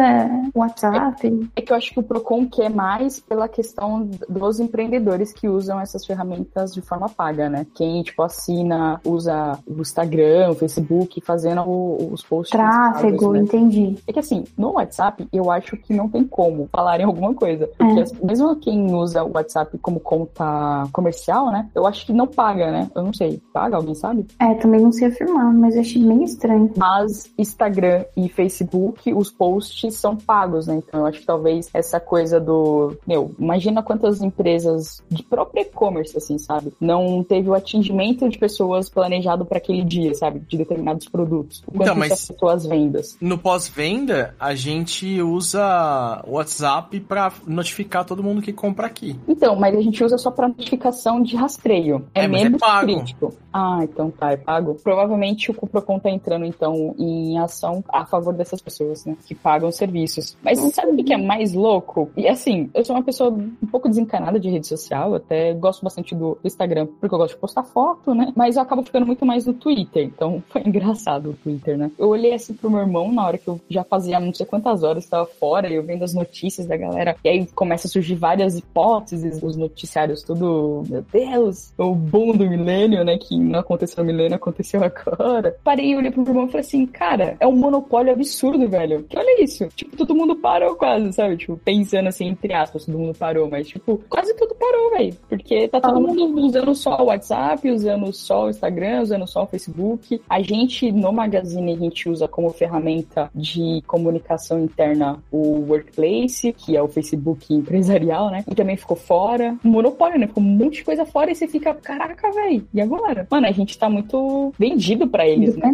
WhatsApp. 0.55 1.49
É 1.55 1.61
que 1.61 1.71
eu 1.71 1.77
acho 1.77 1.91
que 1.93 1.99
o 1.99 2.03
Procon 2.03 2.45
quer 2.47 2.69
mais 2.69 3.19
pela 3.19 3.47
questão 3.47 4.09
dos 4.29 4.59
empreendedores 4.59 5.33
que 5.33 5.47
usam 5.47 5.79
essas 5.79 6.05
ferramentas 6.05 6.73
de 6.73 6.81
forma 6.81 7.09
paga, 7.09 7.49
né? 7.49 7.65
Quem, 7.75 8.01
tipo, 8.03 8.21
assina, 8.23 8.99
usa 9.05 9.57
o 9.67 9.81
Instagram, 9.81 10.51
o 10.51 10.55
Facebook, 10.55 11.19
fazendo 11.21 11.61
o- 11.61 12.09
os 12.11 12.21
posts. 12.23 12.51
Tráfego, 12.51 13.17
pagos, 13.17 13.33
né? 13.33 13.39
entendi. 13.41 13.95
É 14.07 14.13
que 14.13 14.19
assim, 14.19 14.43
no 14.57 14.73
WhatsApp, 14.73 15.27
eu 15.33 15.49
acho 15.51 15.75
que 15.83 15.93
não 15.93 16.09
tem 16.09 16.23
como 16.23 16.67
falarem 16.71 17.05
alguma 17.05 17.33
coisa. 17.33 17.67
Porque 17.77 17.99
É. 18.01 18.25
mesmo 18.25 18.55
quem 18.57 18.93
usa 18.93 19.23
o 19.23 19.31
WhatsApp 19.33 19.77
como 19.79 19.99
conta 19.99 20.87
comercial, 20.91 21.51
né? 21.51 21.69
Eu 21.75 21.85
acho 21.85 22.05
que 22.05 22.13
não 22.13 22.27
paga, 22.27 22.71
né? 22.71 22.89
Eu 22.95 23.03
não 23.03 23.13
sei. 23.13 23.41
Paga? 23.53 23.77
Alguém 23.77 23.95
sabe? 23.95 24.25
É, 24.39 24.53
também 24.55 24.81
não 24.81 24.91
sei 24.91 25.07
afirmar, 25.07 25.53
mas 25.53 25.75
eu 25.75 25.81
achei 25.81 26.03
bem 26.03 26.23
estranho. 26.23 26.71
Mas 26.77 27.31
Instagram 27.37 28.05
e 28.15 28.29
Facebook, 28.29 29.13
os 29.13 29.29
posts 29.31 29.95
são 29.95 30.15
pagos, 30.15 30.67
né? 30.67 30.75
Então 30.75 31.01
eu 31.01 31.05
acho 31.07 31.19
que 31.19 31.25
talvez 31.25 31.69
essa 31.73 31.99
coisa 31.99 32.39
do. 32.39 32.95
Meu, 33.07 33.33
imagina 33.39 33.81
quantas 33.83 34.21
empresas 34.21 35.01
de 35.09 35.23
próprio 35.23 35.61
e-commerce, 35.63 36.17
assim, 36.17 36.37
sabe? 36.37 36.73
Não 36.79 37.23
teve 37.23 37.49
o 37.49 37.53
atingimento 37.53 38.27
de 38.29 38.37
pessoas 38.37 38.89
planejado 38.89 39.45
para 39.45 39.57
aquele 39.57 39.83
dia, 39.83 40.13
sabe? 40.13 40.39
De 40.39 40.57
determinados 40.57 41.07
produtos. 41.07 41.63
O 41.67 41.71
quanto 41.71 41.81
Então, 41.83 41.93
isso 41.93 41.99
mas- 41.99 42.11
afetou 42.29 42.49
as 42.49 42.65
vendas. 42.65 43.17
No 43.21 43.37
pós-venda, 43.37 44.35
a 44.39 44.53
gente 44.55 45.21
usa 45.21 45.63
usa 45.73 46.23
WhatsApp 46.27 46.99
para 47.01 47.31
notificar 47.47 48.05
todo 48.05 48.23
mundo 48.23 48.41
que 48.41 48.53
compra 48.53 48.87
aqui. 48.87 49.19
Então, 49.27 49.55
mas 49.55 49.75
a 49.75 49.81
gente 49.81 50.03
usa 50.03 50.17
só 50.17 50.31
para 50.31 50.47
notificação 50.47 51.21
de 51.21 51.35
rastreio. 51.35 52.05
É, 52.13 52.25
É, 52.25 52.43
é 52.43 52.49
pago. 52.57 52.85
crítico. 52.85 53.33
Ah, 53.51 53.79
então 53.83 54.09
tá, 54.11 54.31
é 54.31 54.37
pago. 54.37 54.75
Provavelmente 54.83 55.51
o 55.51 55.67
Procon 55.67 55.99
tá 55.99 56.09
entrando, 56.09 56.45
então, 56.45 56.95
em 56.97 57.37
ação 57.37 57.83
a 57.89 58.05
favor 58.05 58.33
dessas 58.33 58.61
pessoas, 58.61 59.05
né? 59.05 59.15
Que 59.27 59.35
pagam 59.35 59.69
os 59.69 59.75
serviços. 59.75 60.35
Mas 60.41 60.59
sabe 60.73 60.91
o 60.91 61.03
que 61.03 61.13
é 61.13 61.17
mais 61.17 61.53
louco? 61.53 62.09
E 62.17 62.27
assim, 62.27 62.69
eu 62.73 62.83
sou 62.83 62.95
uma 62.95 63.03
pessoa 63.03 63.29
um 63.29 63.67
pouco 63.67 63.87
desencanada 63.87 64.39
de 64.39 64.49
rede 64.49 64.67
social, 64.67 65.15
até 65.15 65.53
gosto 65.53 65.83
bastante 65.83 66.15
do 66.15 66.37
Instagram, 66.43 66.87
porque 66.99 67.13
eu 67.13 67.19
gosto 67.19 67.35
de 67.35 67.39
postar 67.39 67.63
foto, 67.63 68.15
né? 68.15 68.31
Mas 68.35 68.55
eu 68.55 68.61
acabo 68.61 68.83
ficando 68.83 69.05
muito 69.05 69.25
mais 69.25 69.45
no 69.45 69.53
Twitter, 69.53 70.05
então 70.05 70.43
foi 70.49 70.61
engraçado 70.65 71.31
o 71.31 71.33
Twitter, 71.33 71.77
né? 71.77 71.91
Eu 71.97 72.09
olhei 72.09 72.33
assim 72.33 72.53
pro 72.53 72.71
meu 72.71 72.81
irmão 72.81 73.11
na 73.11 73.25
hora 73.25 73.37
que 73.37 73.47
eu 73.47 73.59
já 73.69 73.83
fazia 73.83 74.19
não 74.19 74.33
sei 74.33 74.45
quantas 74.45 74.83
horas 74.83 75.03
estava 75.03 75.25
fora, 75.25 75.62
e 75.71 75.75
eu 75.75 75.83
vendo 75.83 76.03
as 76.03 76.13
notícias 76.13 76.67
da 76.67 76.77
galera, 76.77 77.15
e 77.23 77.29
aí 77.29 77.45
começa 77.47 77.87
a 77.87 77.89
surgir 77.89 78.15
várias 78.15 78.57
hipóteses, 78.57 79.41
os 79.41 79.55
noticiários 79.55 80.23
tudo, 80.23 80.83
meu 80.89 81.03
Deus, 81.11 81.73
o 81.77 81.93
boom 81.93 82.35
do 82.35 82.49
milênio, 82.49 83.03
né? 83.03 83.17
Que 83.17 83.37
não 83.37 83.59
aconteceu 83.59 84.03
no 84.03 84.11
milênio, 84.11 84.35
aconteceu 84.35 84.81
agora. 84.83 85.55
Parei 85.63 85.95
olhei 85.95 86.11
pro 86.11 86.21
meu 86.21 86.31
irmão 86.31 86.45
e 86.45 86.51
falei 86.51 86.65
assim, 86.65 86.85
cara, 86.85 87.35
é 87.39 87.47
um 87.47 87.55
monopólio 87.55 88.13
absurdo, 88.13 88.67
velho. 88.67 89.03
Que 89.03 89.17
olha 89.17 89.43
isso. 89.43 89.67
Tipo, 89.75 89.95
todo 89.97 90.15
mundo 90.15 90.35
parou 90.35 90.75
quase, 90.75 91.11
sabe? 91.13 91.37
Tipo, 91.37 91.57
pensando 91.57 92.07
assim, 92.07 92.27
entre 92.27 92.53
aspas, 92.53 92.85
todo 92.85 92.97
mundo 92.97 93.17
parou, 93.17 93.49
mas 93.49 93.67
tipo, 93.67 94.01
quase 94.09 94.33
tudo 94.53 94.59
parou, 94.59 94.91
velho. 94.91 95.17
Porque 95.27 95.67
tá 95.67 95.81
todo 95.81 95.99
mundo 95.99 96.41
usando 96.41 96.75
só 96.75 97.01
o 97.01 97.05
WhatsApp, 97.05 97.69
usando 97.69 98.13
só 98.13 98.45
o 98.45 98.49
Instagram, 98.49 99.01
usando 99.01 99.27
só 99.27 99.43
o 99.43 99.47
Facebook. 99.47 100.21
A 100.29 100.41
gente, 100.41 100.91
no 100.91 101.11
Magazine, 101.11 101.73
a 101.73 101.77
gente 101.77 102.09
usa 102.09 102.27
como 102.27 102.49
ferramenta 102.51 103.29
de 103.33 103.81
comunicação 103.87 104.63
interna 104.63 105.17
o 105.31 105.65
Workplace, 105.67 106.53
que 106.53 106.77
é 106.77 106.81
o 106.81 106.87
Facebook 106.87 107.53
empresarial, 107.53 108.29
né? 108.29 108.43
E 108.49 108.55
também 108.55 108.77
ficou 108.77 108.97
fora. 108.97 109.55
Monopólio, 109.63 110.19
né? 110.19 110.27
Ficou 110.27 110.43
um 110.43 110.47
monte 110.47 110.77
de 110.77 110.83
coisa 110.83 111.05
fora 111.05 111.31
e 111.31 111.35
você 111.35 111.47
fica, 111.47 111.73
caraca, 111.73 112.31
velho. 112.31 112.67
E 112.73 112.81
agora? 112.81 113.27
Mano, 113.29 113.47
a 113.47 113.51
gente 113.51 113.77
tá 113.77 113.89
muito 113.89 114.53
vendido 114.57 115.07
pra 115.07 115.27
eles, 115.27 115.55
né? 115.55 115.73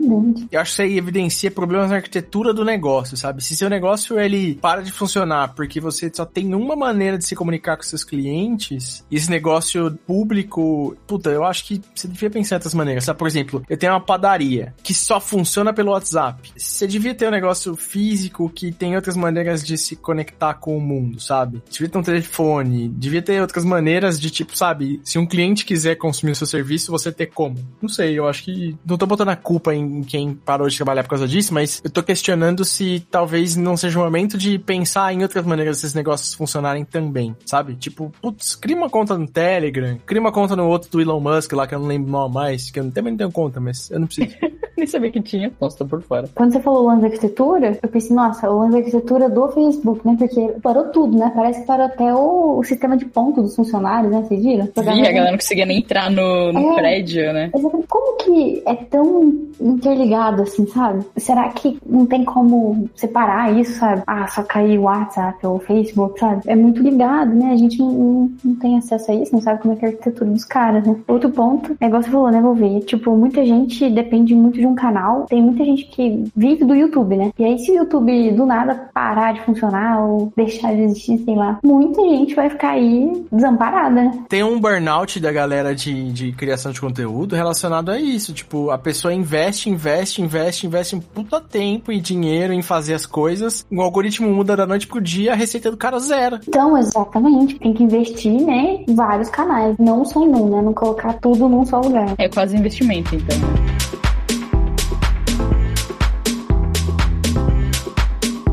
Eu 0.52 0.60
acho 0.60 0.72
que 0.76 0.82
isso 0.82 0.82
aí 0.82 0.98
evidencia 0.98 1.52
problemas 1.52 1.90
na 1.90 1.98
arquitetura 1.98 2.54
do 2.54 2.64
negócio, 2.64 3.18
sabe? 3.18 3.44
Se 3.44 3.56
seu 3.56 3.70
negócio 3.70 4.20
ele 4.20 4.56
para 4.56 4.82
de 4.82 4.92
funcionar 4.92 5.54
porque 5.56 5.80
você 5.80 6.12
só 6.14 6.26
tem 6.26 6.54
uma 6.54 6.76
maneira 6.76 7.18
de 7.18 7.26
se 7.26 7.36
comunicar 7.36 7.76
com 7.76 7.84
seus 7.84 8.04
clientes, 8.04 8.79
esse 9.12 9.30
negócio 9.30 9.98
público, 10.06 10.96
puta, 11.08 11.30
eu 11.30 11.44
acho 11.44 11.66
que 11.66 11.82
você 11.94 12.08
devia 12.08 12.30
pensar 12.30 12.56
outras 12.56 12.74
maneiras, 12.74 13.04
sabe? 13.04 13.20
Por 13.20 13.28
exemplo, 13.28 13.64
eu 13.70 13.78
tenho 13.78 13.94
uma 13.94 14.02
padaria 14.02 14.74
que 14.84 14.94
só 14.94 15.20
funciona 15.20 15.74
pelo 15.74 15.92
WhatsApp. 15.92 16.52
Você 16.58 16.88
devia 16.88 17.14
ter 17.14 17.28
um 17.28 17.32
negócio 17.32 17.76
físico 17.76 18.50
que 18.50 18.72
tem 18.72 18.96
outras 18.96 19.16
maneiras 19.16 19.64
de 19.66 19.78
se 19.78 19.96
conectar 19.96 20.54
com 20.56 20.78
o 20.78 20.82
mundo, 20.82 21.20
sabe? 21.20 21.62
Devia 21.70 21.90
ter 21.90 21.98
um 21.98 22.04
telefone, 22.04 22.90
devia 22.90 23.22
ter 23.22 23.42
outras 23.42 23.66
maneiras 23.66 24.20
de 24.20 24.30
tipo, 24.30 24.58
sabe? 24.58 25.00
Se 25.04 25.18
um 25.18 25.26
cliente 25.26 25.66
quiser 25.66 25.96
consumir 25.96 26.32
o 26.32 26.36
seu 26.36 26.48
serviço, 26.48 26.92
você 26.92 27.12
ter 27.12 27.28
como. 27.28 27.58
Não 27.82 27.90
sei, 27.90 28.18
eu 28.18 28.28
acho 28.28 28.44
que 28.44 28.78
não 28.86 28.98
tô 28.98 29.06
botando 29.06 29.30
a 29.30 29.36
culpa 29.36 29.74
em 29.74 30.04
quem 30.04 30.34
parou 30.34 30.68
de 30.68 30.76
trabalhar 30.76 31.04
por 31.04 31.10
causa 31.10 31.28
disso, 31.28 31.54
mas 31.54 31.82
eu 31.84 31.90
tô 31.90 32.02
questionando 32.04 32.66
se 32.66 33.06
talvez 33.12 33.56
não 33.56 33.78
seja 33.78 34.00
o 34.00 34.04
momento 34.04 34.38
de 34.38 34.58
pensar 34.58 35.14
em 35.14 35.22
outras 35.22 35.46
maneiras 35.46 35.78
desses 35.78 35.94
negócios 35.94 36.34
funcionarem 36.34 36.86
também, 36.86 37.36
sabe? 37.46 37.76
Tipo, 37.76 38.12
putz, 38.22 38.56
cria 38.60 38.76
uma 38.76 38.90
conta 38.90 39.18
no 39.18 39.28
Telegram, 39.28 39.98
cria 40.06 40.22
uma 40.22 40.32
conta 40.32 40.56
no 40.56 40.68
outro 40.68 40.90
do 40.90 41.02
Elon 41.02 41.20
Musk 41.20 41.54
lá, 41.54 41.68
que 41.68 41.76
eu 41.76 41.80
não 41.80 41.88
lembro 41.88 42.12
nome 42.12 42.34
mais, 42.34 42.70
que 42.70 42.80
eu 42.80 42.92
também 42.92 43.12
não 43.14 43.18
tenho 43.18 43.32
conta, 43.32 43.60
mas 43.60 43.90
eu 43.92 44.00
não 44.00 44.08
preciso. 44.08 44.36
Nem 44.80 44.88
sabia 44.88 45.12
que 45.12 45.22
tinha. 45.22 45.52
Nossa, 45.60 45.80
tô 45.80 45.86
por 45.86 46.02
fora. 46.02 46.30
Quando 46.34 46.54
você 46.54 46.62
falou 46.62 46.84
o 46.84 46.88
lance 46.88 47.02
da 47.02 47.08
arquitetura, 47.08 47.78
eu 47.84 47.90
pensei, 47.90 48.16
nossa, 48.16 48.50
o 48.50 48.60
lance 48.60 48.72
da 48.72 48.78
arquitetura 48.78 49.30
do 49.30 49.50
Facebook, 49.50 50.08
né? 50.08 50.16
Porque 50.18 50.54
parou 50.62 50.86
tudo, 50.86 51.18
né? 51.18 51.30
Parece 51.36 51.60
que 51.60 51.68
parou 51.68 51.86
até 51.86 52.14
o, 52.14 52.60
o 52.60 52.64
sistema 52.64 52.96
de 52.96 53.04
ponto 53.04 53.42
dos 53.42 53.58
funcionários, 53.58 54.10
né? 54.10 54.24
Vocês 54.26 54.42
viram? 54.42 54.66
Vi, 54.74 54.80
a 54.80 55.12
galera 55.12 55.32
não 55.32 55.38
conseguia 55.38 55.66
nem 55.66 55.80
entrar 55.80 56.10
no, 56.10 56.54
no 56.54 56.72
É. 56.72 56.76
prédio, 56.76 57.34
né? 57.34 57.52
Exatamente. 57.54 57.88
Como 57.90 58.18
que 58.20 58.64
é 58.66 58.76
tão 58.76 59.34
interligado 59.60 60.44
assim, 60.44 60.66
sabe? 60.68 61.06
Será 61.18 61.50
que 61.50 61.78
não 61.86 62.06
tem 62.06 62.24
como 62.24 62.90
separar 62.96 63.60
isso, 63.60 63.78
sabe? 63.80 64.02
Ah, 64.08 64.28
só 64.28 64.44
cair 64.44 64.80
o 64.80 64.84
WhatsApp 64.84 65.46
ou 65.46 65.58
o 65.58 65.60
Facebook, 65.60 66.18
sabe? 66.18 66.44
É 66.48 66.56
muito 66.56 66.82
ligado, 66.82 67.34
né? 67.36 67.52
A 67.52 67.58
gente 67.58 67.78
não, 67.80 68.32
não, 68.44 68.49
não 68.50 68.56
tem 68.56 68.78
acesso 68.78 69.12
a 69.12 69.16
isso, 69.16 69.34
não 69.34 69.42
sabe 69.42 69.62
como 69.62 69.74
é 69.74 69.78
que 69.78 69.86
é 69.86 69.88
a 69.88 69.92
arquitetura 69.92 70.30
dos 70.30 70.46
caras, 70.46 70.86
né? 70.86 70.96
Outro 71.08 71.30
ponto, 71.30 71.76
é 71.80 71.88
igual 71.88 72.02
você 72.02 72.10
falou, 72.10 72.32
né, 72.32 72.42
vou 72.42 72.56
ver. 72.56 72.82
Tipo, 72.82 73.16
muita 73.16 73.46
gente 73.46 73.90
depende 73.90 74.36
muito 74.36 74.60
de 74.60 74.66
um 74.66 74.76
canal. 74.76 75.26
Tem 75.26 75.42
muita 75.42 75.64
gente 75.64 75.86
que 75.86 76.24
vive 76.36 76.66
do 76.66 76.76
YouTube, 76.76 77.16
né? 77.16 77.32
E 77.38 77.44
aí, 77.44 77.60
se 77.60 77.72
o 77.72 77.76
YouTube 77.76 78.32
do 78.32 78.46
nada 78.46 78.90
parar 78.94 79.34
de 79.34 79.42
funcionar 79.42 80.04
ou 80.04 80.32
deixar 80.36 80.74
de 80.76 80.82
existir, 80.82 81.20
sei 81.20 81.36
lá, 81.36 81.60
muita 81.64 82.02
gente 82.02 82.36
vai 82.36 82.50
ficar 82.50 82.72
aí 82.72 83.26
desamparada, 83.32 83.96
né? 83.96 84.24
Tem 84.28 84.44
um 84.44 84.60
burnout 84.60 85.20
da 85.20 85.32
galera 85.32 85.76
de, 85.76 86.12
de 86.12 86.32
criação 86.32 86.72
de 86.72 86.82
conteúdo 86.82 87.36
relacionado 87.36 87.90
a 87.90 88.00
isso. 88.00 88.34
Tipo, 88.34 88.72
a 88.72 88.78
pessoa 88.78 89.14
investe, 89.14 89.70
investe, 89.70 90.22
investe, 90.22 90.68
investe 90.68 90.96
um 90.96 91.00
puta 91.00 91.40
tempo 91.40 91.92
e 91.92 92.00
dinheiro 92.00 92.54
em 92.54 92.62
fazer 92.62 92.94
as 92.94 93.06
coisas. 93.06 93.66
O 93.72 93.82
algoritmo 93.82 94.30
muda 94.30 94.56
da 94.56 94.66
noite 94.66 94.88
pro 94.88 95.02
dia, 95.02 95.34
a 95.34 95.36
receita 95.36 95.72
do 95.72 95.78
cara 95.78 96.00
zero. 96.00 96.40
Então, 96.48 96.78
exatamente, 96.78 97.60
tem 97.60 97.74
que 97.74 97.84
investir, 97.84 98.39
né, 98.46 98.84
vários 98.90 99.30
canais, 99.30 99.76
não 99.78 100.06
só 100.06 100.24
em 100.24 100.30
um, 100.30 100.50
né, 100.50 100.62
não 100.62 100.74
colocar 100.74 101.14
tudo 101.14 101.48
num 101.48 101.66
só 101.66 101.80
lugar. 101.80 102.16
É 102.18 102.28
quase 102.28 102.58
investimento, 102.58 103.16
então. 103.16 103.38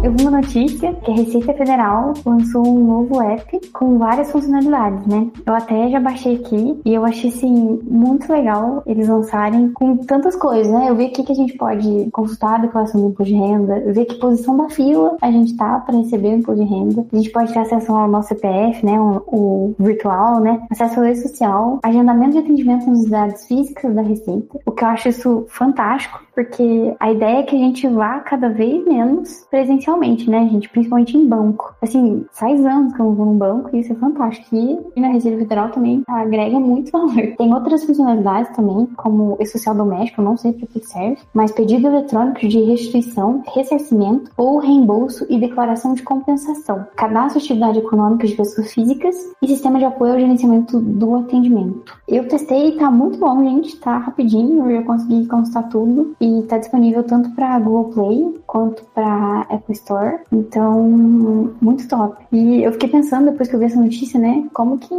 Eu 0.07 0.13
vi 0.13 0.23
uma 0.23 0.41
notícia 0.41 0.95
que 0.95 1.11
a 1.11 1.15
Receita 1.17 1.53
Federal 1.53 2.13
lançou 2.25 2.65
um 2.65 2.87
novo 2.87 3.21
app 3.21 3.61
com 3.73 3.99
várias 3.99 4.31
funcionalidades, 4.31 5.05
né? 5.05 5.29
Eu 5.45 5.53
até 5.53 5.89
já 5.91 5.99
baixei 5.99 6.37
aqui 6.37 6.81
e 6.85 6.95
eu 6.95 7.05
achei, 7.05 7.29
assim, 7.29 7.81
muito 7.83 8.33
legal 8.33 8.85
eles 8.87 9.09
lançarem 9.09 9.73
com 9.73 9.97
tantas 9.97 10.37
coisas, 10.37 10.73
né? 10.73 10.89
Eu 10.89 10.95
vi 10.95 11.07
aqui 11.07 11.25
que 11.25 11.33
a 11.33 11.35
gente 11.35 11.55
pode 11.55 12.09
consultar 12.13 12.55
a 12.55 12.59
declaração 12.59 13.01
do 13.01 13.09
imposto 13.09 13.35
de 13.35 13.37
renda, 13.37 13.81
ver 13.93 14.05
que 14.05 14.15
posição 14.21 14.57
da 14.57 14.69
fila 14.69 15.17
a 15.21 15.29
gente 15.29 15.57
tá 15.57 15.81
para 15.81 15.97
receber 15.97 16.29
o 16.29 16.39
imposto 16.39 16.65
de 16.65 16.71
renda. 16.71 17.05
A 17.13 17.17
gente 17.17 17.31
pode 17.31 17.53
ter 17.53 17.59
acesso 17.59 17.93
ao 17.93 18.07
nosso 18.07 18.29
CPF, 18.29 18.87
né? 18.87 19.01
O, 19.01 19.25
o 19.27 19.75
virtual, 19.77 20.39
né? 20.39 20.65
Acesso 20.71 21.01
à 21.01 21.03
lei 21.03 21.17
social, 21.17 21.81
agendamento 21.83 22.31
de 22.31 22.39
atendimento 22.39 22.89
nas 22.89 23.01
unidades 23.01 23.45
físicas 23.49 23.93
da 23.93 24.03
Receita, 24.03 24.57
o 24.65 24.71
que 24.71 24.85
eu 24.85 24.89
acho 24.89 25.09
isso 25.09 25.47
fantástico, 25.49 26.25
porque 26.33 26.95
a 27.01 27.11
ideia 27.11 27.39
é 27.39 27.43
que 27.43 27.57
a 27.57 27.59
gente 27.59 27.89
vá 27.89 28.21
cada 28.21 28.51
vez 28.51 28.85
menos 28.87 29.45
presencialmente, 29.51 29.96
né, 29.99 30.49
gente? 30.49 30.69
Principalmente 30.69 31.17
em 31.17 31.27
banco. 31.27 31.75
Assim, 31.81 32.25
faz 32.33 32.65
anos 32.65 32.93
que 32.93 33.01
eu 33.01 33.07
não 33.07 33.15
vou 33.15 33.27
num 33.27 33.39
banco 33.39 33.71
e 33.73 33.81
isso 33.81 33.93
é 33.93 33.97
fantástico. 33.97 34.55
E 34.55 35.01
na 35.01 35.09
Receita 35.09 35.39
Federal 35.39 35.71
também 35.71 36.03
agrega 36.09 36.59
muito 36.59 36.91
valor. 36.91 37.35
Tem 37.37 37.53
outras 37.53 37.85
funcionalidades 37.85 38.55
também, 38.55 38.87
como 38.97 39.37
o 39.39 39.47
social 39.47 39.75
doméstico, 39.75 40.23
não 40.23 40.37
sei 40.37 40.53
para 40.53 40.67
que 40.67 40.81
serve, 40.87 41.19
mas 41.33 41.53
pedido 41.53 41.87
eletrônico 41.87 42.47
de 42.47 42.61
restituição, 42.61 43.43
ressarcimento 43.55 44.31
ou 44.37 44.59
reembolso 44.59 45.27
e 45.29 45.39
declaração 45.39 45.95
de 45.95 46.03
compensação, 46.03 46.87
cadastro 46.97 47.41
de 47.41 47.47
atividade 47.47 47.79
econômica 47.79 48.27
de 48.27 48.35
pessoas 48.35 48.73
físicas 48.73 49.17
e 49.43 49.49
sistema 49.49 49.79
de 49.79 49.85
apoio 49.85 50.13
ao 50.13 50.21
gerenciamento 50.21 50.81
do 50.81 51.17
atendimento. 51.17 51.97
Eu 52.07 52.29
testei 52.29 52.69
e 52.69 52.77
tá 52.77 52.91
muito 52.91 53.19
bom, 53.19 53.43
gente, 53.43 53.77
tá 53.77 53.99
rapidinho, 53.99 54.71
eu 54.71 54.81
já 54.81 54.83
consegui 54.83 55.27
consultar 55.27 55.69
tudo 55.69 56.15
e 56.21 56.43
tá 56.43 56.59
disponível 56.59 57.03
tanto 57.03 57.31
para 57.31 57.59
Google 57.59 57.93
Play 57.93 58.41
quanto 58.47 58.85
para 58.95 59.41
Apple 59.43 59.75
Store. 59.75 59.86
Então, 60.33 60.83
muito 61.61 61.89
top. 61.89 62.17
E 62.33 62.63
eu 62.63 62.73
fiquei 62.73 62.89
pensando 62.89 63.31
depois 63.31 63.49
que 63.49 63.55
eu 63.55 63.61
vi 63.61 63.67
essa 63.67 63.81
notícia, 63.81 64.19
né, 64.19 64.45
como 64.53 64.79
que 64.79 64.95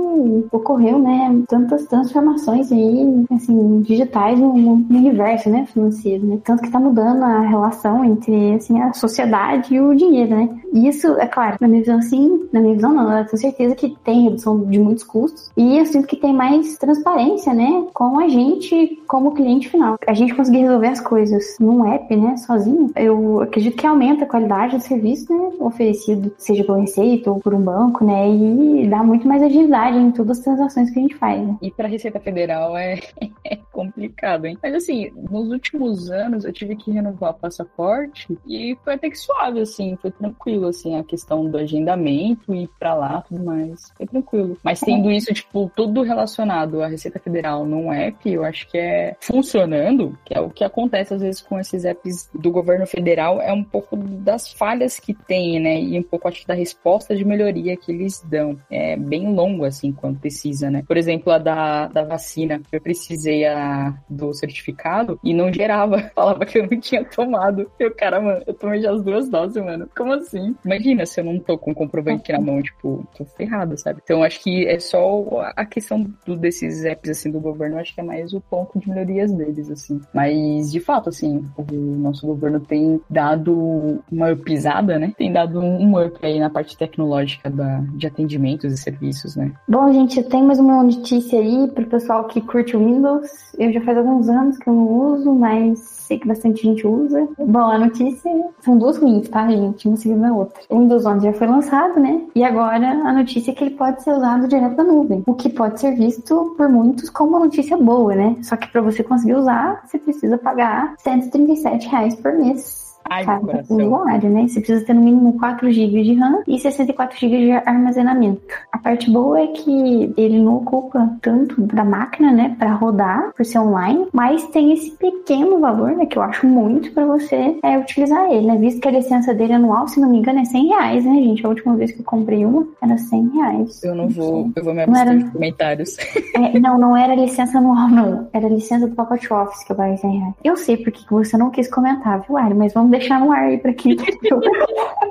ocorreu, 0.52 1.00
né, 1.00 1.44
tantas 1.48 1.86
transformações 1.86 2.72
aí, 2.72 3.26
assim, 3.32 3.82
digitais 3.82 4.40
no, 4.40 4.54
no 4.54 4.98
universo, 4.98 5.50
né, 5.50 5.66
financeiro, 5.66 6.26
né? 6.26 6.40
Tanto 6.44 6.64
que 6.64 6.72
tá 6.72 6.80
mudando 6.80 7.24
a 7.24 7.42
relação 7.42 8.04
entre, 8.04 8.54
assim, 8.54 8.80
a 8.80 8.94
sociedade 8.94 9.74
e 9.74 9.82
o 9.82 9.94
dinheiro, 9.96 10.32
né? 10.36 10.50
E 10.74 10.88
isso, 10.88 11.08
é 11.18 11.28
claro, 11.28 11.58
na 11.60 11.68
minha 11.68 11.82
visão, 11.82 12.02
sim, 12.02 12.48
na 12.52 12.60
minha 12.60 12.76
visão 12.76 12.94
não, 12.94 13.18
eu 13.18 13.26
tenho 13.26 13.38
certeza 13.38 13.76
que 13.76 13.96
tem 14.04 14.24
redução 14.24 14.64
de 14.66 14.80
muitos 14.80 15.04
custos 15.04 15.52
e 15.56 15.78
eu 15.78 15.86
sinto 15.86 16.08
que 16.08 16.16
tem 16.16 16.34
mais 16.34 16.78
transparência, 16.78 17.54
né, 17.54 17.86
com 17.94 18.20
a 18.20 18.28
gente 18.28 19.02
como 19.08 19.34
cliente 19.34 19.70
final. 19.70 19.98
A 20.08 20.14
gente 20.14 20.36
conseguir 20.36 20.60
resolver 20.60 20.88
as 20.88 21.00
coisas 21.00 21.56
num 21.60 21.86
app, 21.86 22.16
né, 22.16 22.38
sozinho, 22.38 22.92
eu 22.96 23.42
acredito 23.42 23.78
que 23.78 23.88
aumenta 23.88 24.24
a 24.24 24.28
qualidade 24.28 24.77
do 24.78 24.84
serviço, 24.84 25.34
né, 25.34 25.52
oferecido, 25.60 26.34
seja 26.38 26.64
por 26.64 26.80
receita 26.80 27.32
ou 27.32 27.40
por 27.40 27.54
um 27.54 27.62
banco, 27.62 28.06
né, 28.06 28.30
e 28.30 28.88
dá 28.88 29.04
muito 29.04 29.28
mais 29.28 29.42
agilidade 29.42 29.98
em 29.98 30.12
todas 30.12 30.38
as 30.38 30.44
transações 30.44 30.92
que 30.92 31.00
a 31.00 31.02
gente 31.02 31.16
faz, 31.16 31.46
né. 31.46 31.58
E 31.62 31.72
para 31.72 31.88
Receita 31.88 32.20
Federal 32.20 32.78
é, 32.78 33.00
é 33.44 33.58
complicado, 33.72 34.46
hein? 34.46 34.58
Mas 34.62 34.74
assim, 34.74 35.12
nos 35.30 35.50
últimos 35.50 36.10
anos 36.10 36.46
eu 36.46 36.52
tive 36.52 36.76
que 36.76 36.92
renovar 36.92 37.32
o 37.32 37.34
passaporte 37.36 38.38
e 38.48 38.76
foi 38.84 38.96
até 38.96 39.10
que 39.10 39.18
suave, 39.18 39.62
assim, 39.62 39.96
foi 40.02 40.12
tranquilo, 40.12 40.68
assim, 40.68 40.96
a 40.96 41.04
questão 41.04 41.46
do 41.50 41.58
agendamento 41.58 42.54
e 42.54 42.64
ir 42.64 42.70
pra 42.80 42.94
lá 42.94 43.22
tudo 43.22 43.44
mais. 43.44 43.92
Foi 43.96 44.08
tranquilo. 44.08 44.58
Mas 44.64 44.80
tendo 44.80 45.12
isso, 45.12 45.34
tipo, 45.34 45.72
tudo 45.76 46.02
relacionado 46.02 46.82
à 46.82 46.88
Receita 46.88 47.20
Federal 47.20 47.66
num 47.66 47.92
app, 47.92 48.30
eu 48.30 48.44
acho 48.44 48.68
que 48.68 48.78
é 48.78 49.16
funcionando, 49.22 50.18
que 50.26 50.34
é 50.36 50.42
o 50.42 50.50
que 50.50 50.64
acontece 50.64 51.14
às 51.14 51.22
vezes 51.22 51.42
com 51.42 51.60
esses 51.60 51.86
apps 51.86 52.30
do 52.34 52.52
governo 52.52 52.88
federal, 52.88 53.42
é 53.42 53.54
um 53.54 53.64
pouco 53.64 53.96
das 53.96 54.52
falhas 54.58 55.00
que 55.00 55.14
tem, 55.14 55.60
né? 55.60 55.80
E 55.80 55.98
um 56.00 56.04
pouco, 56.04 56.28
acho, 56.28 56.46
da 56.48 56.54
resposta 56.54 57.16
de 57.16 57.24
melhoria 57.24 57.78
que 57.78 57.92
eles 57.92 58.22
dão. 58.28 58.58
É 58.70 58.96
bem 58.96 59.34
longo, 59.34 59.66
assim, 59.66 59.92
quando 59.92 60.20
precisa, 60.20 60.70
né? 60.70 60.84
Por 60.88 60.98
exemplo, 60.98 61.32
a 61.32 61.38
da, 61.38 61.88
da 61.88 62.04
vacina, 62.04 62.62
eu 62.72 62.82
precisei 62.82 63.46
a, 63.46 63.94
do 64.10 64.34
certificado 64.34 65.20
e 65.24 65.34
não 65.34 65.52
gerava. 65.54 66.10
Falava 66.16 66.46
que 66.46 66.58
eu 66.58 66.68
não 66.70 66.80
tinha 66.80 67.06
tomado. 67.06 67.70
Eu, 67.80 67.94
cara, 67.94 68.20
mano, 68.20 68.44
eu 68.46 68.54
tomei 68.54 68.82
já 68.82 68.92
as 68.92 69.04
duas 69.04 69.30
doses, 69.30 69.64
mano. 69.64 69.88
Como 69.96 70.14
assim? 70.14 70.56
Imagina 70.66 71.06
se 71.06 71.20
eu 71.20 71.26
não 71.26 71.40
tô 71.40 71.58
com 71.58 71.72
o 71.72 71.76
comprovante 71.76 72.32
na 72.32 72.42
mão, 72.42 72.62
tipo, 72.62 73.08
tô 73.16 73.26
ferrado, 73.26 73.78
sabe? 73.78 74.02
Então, 74.04 74.24
acho 74.24 74.42
que 74.42 74.66
é 74.68 74.80
só 74.80 75.24
a 75.56 75.66
questão 75.66 76.06
do, 76.26 76.36
desses 76.36 76.84
apps, 76.86 77.12
assim, 77.12 77.32
do 77.32 77.40
governo, 77.40 77.78
acho 77.78 77.94
que 77.94 78.02
é 78.02 78.04
mais 78.04 78.34
o 78.34 78.42
ponto 78.42 78.80
de 78.80 78.90
melhorias 78.90 79.32
deles, 79.32 79.70
assim. 79.70 80.02
Mas, 80.14 80.72
de 80.72 80.80
fato, 80.80 81.10
assim, 81.10 81.46
o 81.58 81.74
nosso 81.74 82.26
governo 82.26 82.60
tem 82.60 83.00
dado 83.10 84.02
uma 84.12 84.36
pisada, 84.48 84.98
né? 84.98 85.12
Tem 85.18 85.32
dado 85.32 85.60
um 85.60 86.02
up 86.02 86.18
aí 86.26 86.40
na 86.40 86.50
parte 86.50 86.78
tecnológica 86.78 87.50
da, 87.50 87.82
de 87.94 88.08
atendimentos 88.08 88.72
e 88.72 88.78
serviços, 88.78 89.36
né? 89.36 89.52
Bom, 89.68 89.92
gente, 89.92 90.24
tem 90.24 90.42
mais 90.42 90.58
uma 90.58 90.82
notícia 90.82 91.38
aí 91.38 91.70
pro 91.76 91.86
pessoal 91.86 92.24
que 92.24 92.40
curte 92.40 92.78
o 92.78 92.80
Windows. 92.80 93.28
Eu 93.58 93.74
já 93.74 93.82
faz 93.82 93.98
alguns 93.98 94.30
anos 94.30 94.58
que 94.58 94.70
eu 94.70 94.74
não 94.74 94.88
uso, 94.88 95.34
mas 95.34 95.80
sei 95.80 96.18
que 96.18 96.28
bastante 96.28 96.64
gente 96.64 96.88
usa. 96.88 97.28
Bom, 97.38 97.60
a 97.60 97.78
notícia 97.78 98.32
são 98.62 98.78
duas 98.78 98.98
ruins, 98.98 99.28
tá, 99.28 99.46
gente? 99.50 99.86
Uma 99.86 99.98
seguida 99.98 100.22
da 100.22 100.34
outra. 100.34 100.62
O 100.70 100.80
Windows 100.80 101.06
11 101.06 101.26
já 101.26 101.34
foi 101.34 101.48
lançado, 101.48 102.00
né? 102.00 102.22
E 102.34 102.44
agora 102.44 102.88
a 102.88 103.12
notícia 103.12 103.52
é 103.52 103.54
que 103.54 103.66
ele 103.66 103.76
pode 103.76 104.02
ser 104.02 104.12
usado 104.12 104.48
direto 104.48 104.78
da 104.78 104.84
nuvem, 104.84 105.24
o 105.28 105.34
que 105.34 105.50
pode 105.50 105.80
ser 105.82 105.94
visto 105.96 106.56
por 106.56 106.70
muitos 106.70 107.10
como 107.10 107.32
uma 107.32 107.40
notícia 107.40 107.76
boa, 107.76 108.16
né? 108.16 108.38
Só 108.44 108.56
que 108.56 108.70
para 108.70 108.82
você 108.82 109.04
conseguir 109.04 109.36
usar, 109.36 109.84
você 109.86 110.00
precisa 110.00 110.38
pagar 110.38 110.96
137 111.00 111.90
reais 111.90 112.16
por 112.16 112.32
mês 112.34 112.87
Ai, 113.10 113.26
cada 113.26 113.64
usuário, 113.70 114.30
né? 114.30 114.48
Você 114.48 114.60
precisa 114.60 114.86
ter 114.86 114.94
no 114.94 115.02
mínimo 115.02 115.38
4 115.40 115.72
GB 115.72 116.04
de 116.04 116.14
RAM 116.16 116.44
e 116.48 116.60
64 116.60 117.18
GB 117.20 117.38
de 117.38 117.52
armazenamento. 117.52 118.42
A 118.72 118.78
parte 118.78 119.10
boa 119.10 119.40
é 119.40 119.48
que 119.48 120.14
ele 120.18 120.40
não 120.40 120.58
ocupa 120.58 121.10
tanto 121.22 121.62
da 121.62 121.84
máquina, 121.84 122.32
né, 122.32 122.56
para 122.58 122.74
rodar, 122.74 123.32
por 123.36 123.46
ser 123.46 123.60
online, 123.60 124.08
mas 124.14 124.46
tem 124.48 124.74
esse 124.74 124.92
pequeno 124.92 125.60
valor, 125.60 125.92
né, 125.92 126.06
que 126.06 126.18
eu 126.18 126.22
acho 126.22 126.46
muito 126.46 126.92
para 126.92 127.06
você 127.06 127.58
é, 127.64 127.78
utilizar 127.78 128.32
ele, 128.32 128.48
né? 128.48 128.58
Visto 128.58 128.82
que 128.82 128.88
a 128.88 128.92
licença 128.92 129.34
dele 129.34 129.54
anual, 129.54 129.88
se 129.88 130.00
não 130.00 130.10
me 130.10 130.18
engano, 130.18 130.40
é 130.40 130.46
100 130.46 130.68
reais, 130.68 131.06
né, 131.06 131.14
gente? 131.16 131.46
A 131.46 131.50
última 131.50 131.76
vez 131.76 131.92
que 131.92 132.00
eu 132.00 132.06
comprei 132.06 132.46
uma 132.46 132.68
era 132.82 132.98
100 132.98 133.30
reais. 133.30 133.84
Eu 133.84 133.96
não 133.96 134.08
vou, 134.10 134.52
eu 134.56 134.64
vou 134.64 134.74
me 134.74 134.84
abster 134.84 135.08
era... 135.08 135.18
de 135.18 135.32
comentários. 135.32 135.98
É, 136.36 136.60
não, 136.60 136.78
não 136.78 136.96
era 136.96 137.16
licença 137.16 137.58
anual, 137.58 137.88
não. 137.90 138.28
Era 138.32 138.48
licença 138.48 138.88
do 138.88 138.96
pacote 138.96 139.32
Office 139.34 139.64
que 139.64 139.72
eu 139.72 139.76
paguei 139.76 139.98
100 139.98 140.20
reais. 140.20 140.34
Eu 140.44 140.58
sei 140.58 140.78
porque 140.78 141.02
você 141.10 141.38
não 141.38 141.50
quis 141.50 141.68
comentar, 141.68 142.22
viu, 142.22 142.38
Ari? 142.38 142.54
Mas 142.54 142.74
vamos 142.74 142.92
deixar 142.98 143.20
no 143.20 143.32
ar 143.32 143.44
aí 143.44 143.58
pra 143.58 143.74
quem 143.74 143.96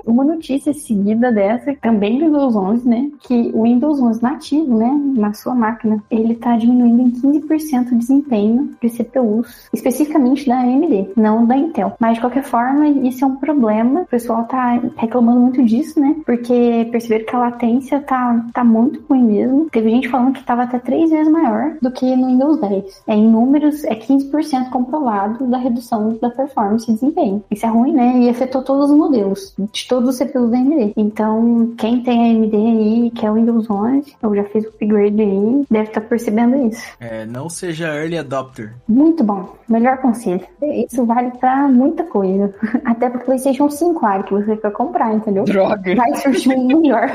Uma 0.06 0.24
notícia 0.24 0.72
seguida 0.72 1.32
dessa, 1.32 1.74
também 1.80 2.18
do 2.18 2.26
Windows 2.26 2.54
11, 2.54 2.88
né? 2.88 3.10
Que 3.20 3.50
o 3.52 3.64
Windows 3.64 4.00
11 4.00 4.22
nativo, 4.22 4.78
né? 4.78 4.88
Na 5.16 5.32
sua 5.32 5.54
máquina, 5.54 6.02
ele 6.10 6.36
tá 6.36 6.56
diminuindo 6.56 7.02
em 7.02 7.40
15% 7.40 7.92
o 7.92 7.98
desempenho 7.98 8.70
de 8.80 8.88
CPUs, 8.88 9.68
especificamente 9.72 10.46
da 10.46 10.60
AMD, 10.60 11.10
não 11.16 11.44
da 11.44 11.56
Intel. 11.56 11.94
Mas 11.98 12.14
de 12.14 12.20
qualquer 12.20 12.44
forma, 12.44 12.88
isso 12.88 13.24
é 13.24 13.26
um 13.26 13.36
problema. 13.36 14.02
O 14.02 14.06
pessoal 14.06 14.44
tá 14.44 14.80
reclamando 14.96 15.40
muito 15.40 15.64
disso, 15.64 15.98
né? 15.98 16.14
Porque 16.24 16.88
perceberam 16.92 17.26
que 17.26 17.34
a 17.34 17.40
latência 17.40 18.00
tá, 18.00 18.46
tá 18.54 18.62
muito 18.62 19.02
ruim 19.08 19.24
mesmo. 19.24 19.68
Teve 19.70 19.90
gente 19.90 20.08
falando 20.08 20.34
que 20.34 20.44
tava 20.44 20.62
até 20.62 20.78
três 20.78 21.10
vezes 21.10 21.30
maior 21.32 21.76
do 21.82 21.90
que 21.90 22.14
no 22.14 22.28
Windows 22.28 22.60
10. 22.60 23.02
É, 23.08 23.14
em 23.14 23.28
números, 23.28 23.82
é 23.84 23.96
15% 23.96 24.70
comprovado 24.70 25.46
da 25.48 25.58
redução 25.58 26.16
da 26.20 26.30
performance 26.30 26.88
e 26.88 26.94
desempenho. 26.94 27.42
Isso 27.50 27.66
é 27.66 27.68
ruim, 27.76 27.92
né? 27.92 28.18
E 28.20 28.28
afetou 28.28 28.62
todos 28.62 28.90
os 28.90 28.96
modelos, 28.96 29.54
de 29.72 29.86
todos 29.86 30.10
os 30.10 30.18
CPUs 30.18 30.50
da 30.50 30.58
AMD. 30.58 30.92
Então, 30.96 31.74
quem 31.76 32.02
tem 32.02 32.18
a 32.18 32.32
AMD 32.32 32.56
aí, 32.56 33.10
que 33.10 33.26
é 33.26 33.30
o 33.30 33.34
Windows 33.34 33.68
11, 33.68 34.16
eu 34.22 34.34
já 34.34 34.44
fiz 34.44 34.64
o 34.64 34.68
upgrade 34.68 35.20
aí, 35.20 35.66
deve 35.70 35.88
estar 35.88 36.00
tá 36.00 36.06
percebendo 36.06 36.56
isso. 36.66 36.82
É, 37.00 37.26
não 37.26 37.48
seja 37.48 37.94
early 37.94 38.18
adopter. 38.18 38.74
Muito 38.88 39.22
bom. 39.22 39.54
Melhor 39.68 39.98
conselho. 39.98 40.46
Isso 40.62 41.04
vale 41.04 41.30
pra 41.32 41.68
muita 41.68 42.04
coisa. 42.04 42.54
Até 42.84 43.10
pro 43.10 43.24
PlayStation 43.24 43.68
5 43.68 44.06
ar 44.06 44.24
que 44.24 44.32
você 44.32 44.56
quer 44.56 44.72
comprar, 44.72 45.14
entendeu? 45.14 45.44
Droga. 45.44 45.94
Vai 45.94 46.14
surgir 46.16 46.54
um 46.56 46.66
melhor. 46.66 47.10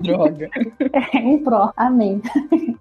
Droga. 0.00 0.48
É, 0.92 1.18
um 1.18 1.42
Pro. 1.42 1.72
Amém. 1.76 2.20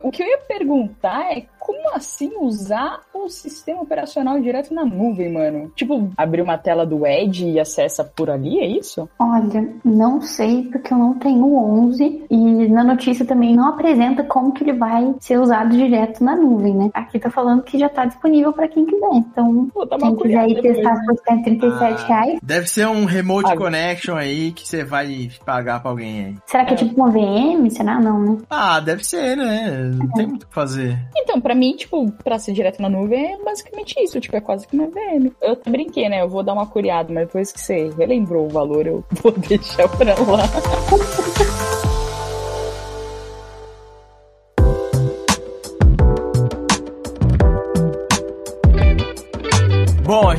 O 0.01 0.09
que 0.09 0.23
eu 0.23 0.27
ia 0.27 0.39
perguntar 0.39 1.31
é 1.31 1.45
como 1.69 1.95
assim 1.95 2.31
usar 2.41 3.01
o 3.13 3.29
sistema 3.29 3.83
operacional 3.83 4.39
direto 4.41 4.73
na 4.73 4.83
nuvem, 4.83 5.31
mano? 5.31 5.71
Tipo, 5.75 6.09
abrir 6.17 6.41
uma 6.41 6.57
tela 6.57 6.83
do 6.83 7.05
Edge 7.05 7.47
e 7.47 7.59
acessa 7.59 8.03
por 8.03 8.27
ali, 8.27 8.59
é 8.59 8.65
isso? 8.65 9.07
Olha, 9.19 9.69
não 9.85 10.19
sei 10.19 10.63
porque 10.63 10.91
eu 10.91 10.97
não 10.97 11.13
tenho 11.13 11.55
11 11.55 12.25
e 12.27 12.67
na 12.69 12.83
notícia 12.83 13.23
também 13.23 13.55
não 13.55 13.67
apresenta 13.67 14.23
como 14.23 14.51
que 14.51 14.63
ele 14.63 14.73
vai 14.73 15.13
ser 15.19 15.39
usado 15.39 15.77
direto 15.77 16.23
na 16.23 16.35
nuvem, 16.35 16.73
né? 16.73 16.89
Aqui 16.91 17.19
tá 17.19 17.29
falando 17.29 17.61
que 17.61 17.77
já 17.77 17.87
tá 17.87 18.05
disponível 18.05 18.51
para 18.51 18.67
quem 18.67 18.85
quiser. 18.87 19.13
Então, 19.13 19.69
quem 19.99 20.15
quiser 20.15 20.49
ir 20.49 20.61
testar 20.61 20.99
por 21.05 21.17
137 21.27 22.01
ah, 22.01 22.07
reais. 22.07 22.39
Deve 22.41 22.67
ser 22.67 22.87
um 22.87 23.05
remote 23.05 23.51
ah, 23.51 23.55
connection 23.55 24.15
aí 24.15 24.51
que 24.53 24.67
você 24.67 24.83
vai 24.83 25.29
pagar 25.45 25.81
pra 25.81 25.91
alguém 25.91 26.25
aí. 26.25 26.35
Será 26.47 26.65
que 26.65 26.71
é, 26.71 26.73
é 26.73 26.77
tipo 26.77 26.95
uma 26.95 27.11
VM? 27.11 27.69
Será 27.69 27.99
não, 27.99 28.19
né? 28.19 28.37
Ah, 28.49 28.79
deve 28.79 29.05
ser, 29.05 29.37
né? 29.37 29.91
Não 29.93 30.07
é. 30.07 30.13
tem 30.15 30.25
muito 30.25 30.43
o 30.43 30.47
que 30.47 30.53
fazer. 30.53 30.97
Então, 31.15 31.39
pra 31.39 31.53
mim, 31.53 31.58
tipo, 31.75 32.11
pra 32.23 32.39
ser 32.39 32.53
direto 32.53 32.81
na 32.81 32.89
nuvem 32.89 33.33
é 33.33 33.37
basicamente 33.43 33.95
isso. 33.99 34.19
Tipo, 34.19 34.37
é 34.37 34.41
quase 34.41 34.67
que 34.67 34.75
uma 34.75 34.87
VM. 34.87 35.31
Eu 35.41 35.57
brinquei, 35.67 36.07
né? 36.09 36.21
Eu 36.21 36.29
vou 36.29 36.43
dar 36.43 36.53
uma 36.53 36.67
curiada, 36.67 37.11
mas 37.13 37.27
depois 37.27 37.51
que 37.51 37.59
você 37.59 37.89
relembrou 37.97 38.45
o 38.45 38.49
valor, 38.49 38.85
eu 38.87 39.03
vou 39.21 39.31
deixar 39.31 39.87
pra 39.89 40.13
lá. 40.13 40.43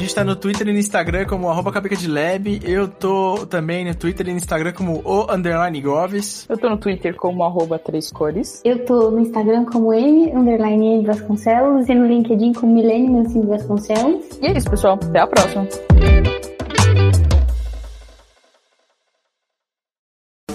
Gente 0.00 0.14
tá 0.14 0.24
no 0.24 0.34
Twitter 0.34 0.66
e 0.66 0.72
no 0.72 0.78
Instagram 0.78 1.26
como 1.26 1.48
arroba 1.48 1.70
de 1.80 2.08
Lab. 2.08 2.60
Eu 2.64 2.88
tô 2.88 3.46
também 3.46 3.84
no 3.84 3.94
Twitter 3.94 4.26
e 4.28 4.30
no 4.32 4.38
Instagram 4.38 4.72
como 4.72 5.02
o 5.04 5.32
underline 5.32 5.80
Goves. 5.80 6.46
Eu 6.48 6.56
tô 6.56 6.70
no 6.70 6.78
Twitter 6.78 7.14
como 7.14 7.44
arroba 7.44 7.78
três 7.78 8.10
cores. 8.10 8.62
Eu 8.64 8.84
tô 8.84 9.10
no 9.10 9.20
Instagram 9.20 9.64
como 9.66 9.92
M, 9.92 10.32
underline 10.34 10.94
M 10.94 11.06
Vasconcelos 11.06 11.88
e 11.88 11.94
no 11.94 12.06
LinkedIn 12.06 12.54
como 12.54 12.74
Milene 12.74 13.10
Mancini 13.10 13.46
Vasconcelos. 13.46 14.24
E 14.40 14.46
é 14.46 14.56
isso, 14.56 14.70
pessoal. 14.70 14.98
Até 15.02 15.20
a 15.20 15.26
próxima. 15.26 15.68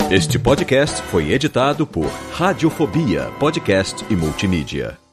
Este 0.10 0.39
podcast 0.39 1.01
foi 1.03 1.31
editado 1.31 1.86
por 1.86 2.05
Radiofobia, 2.31 3.31
podcast 3.39 4.05
e 4.10 4.15
multimídia. 4.15 5.05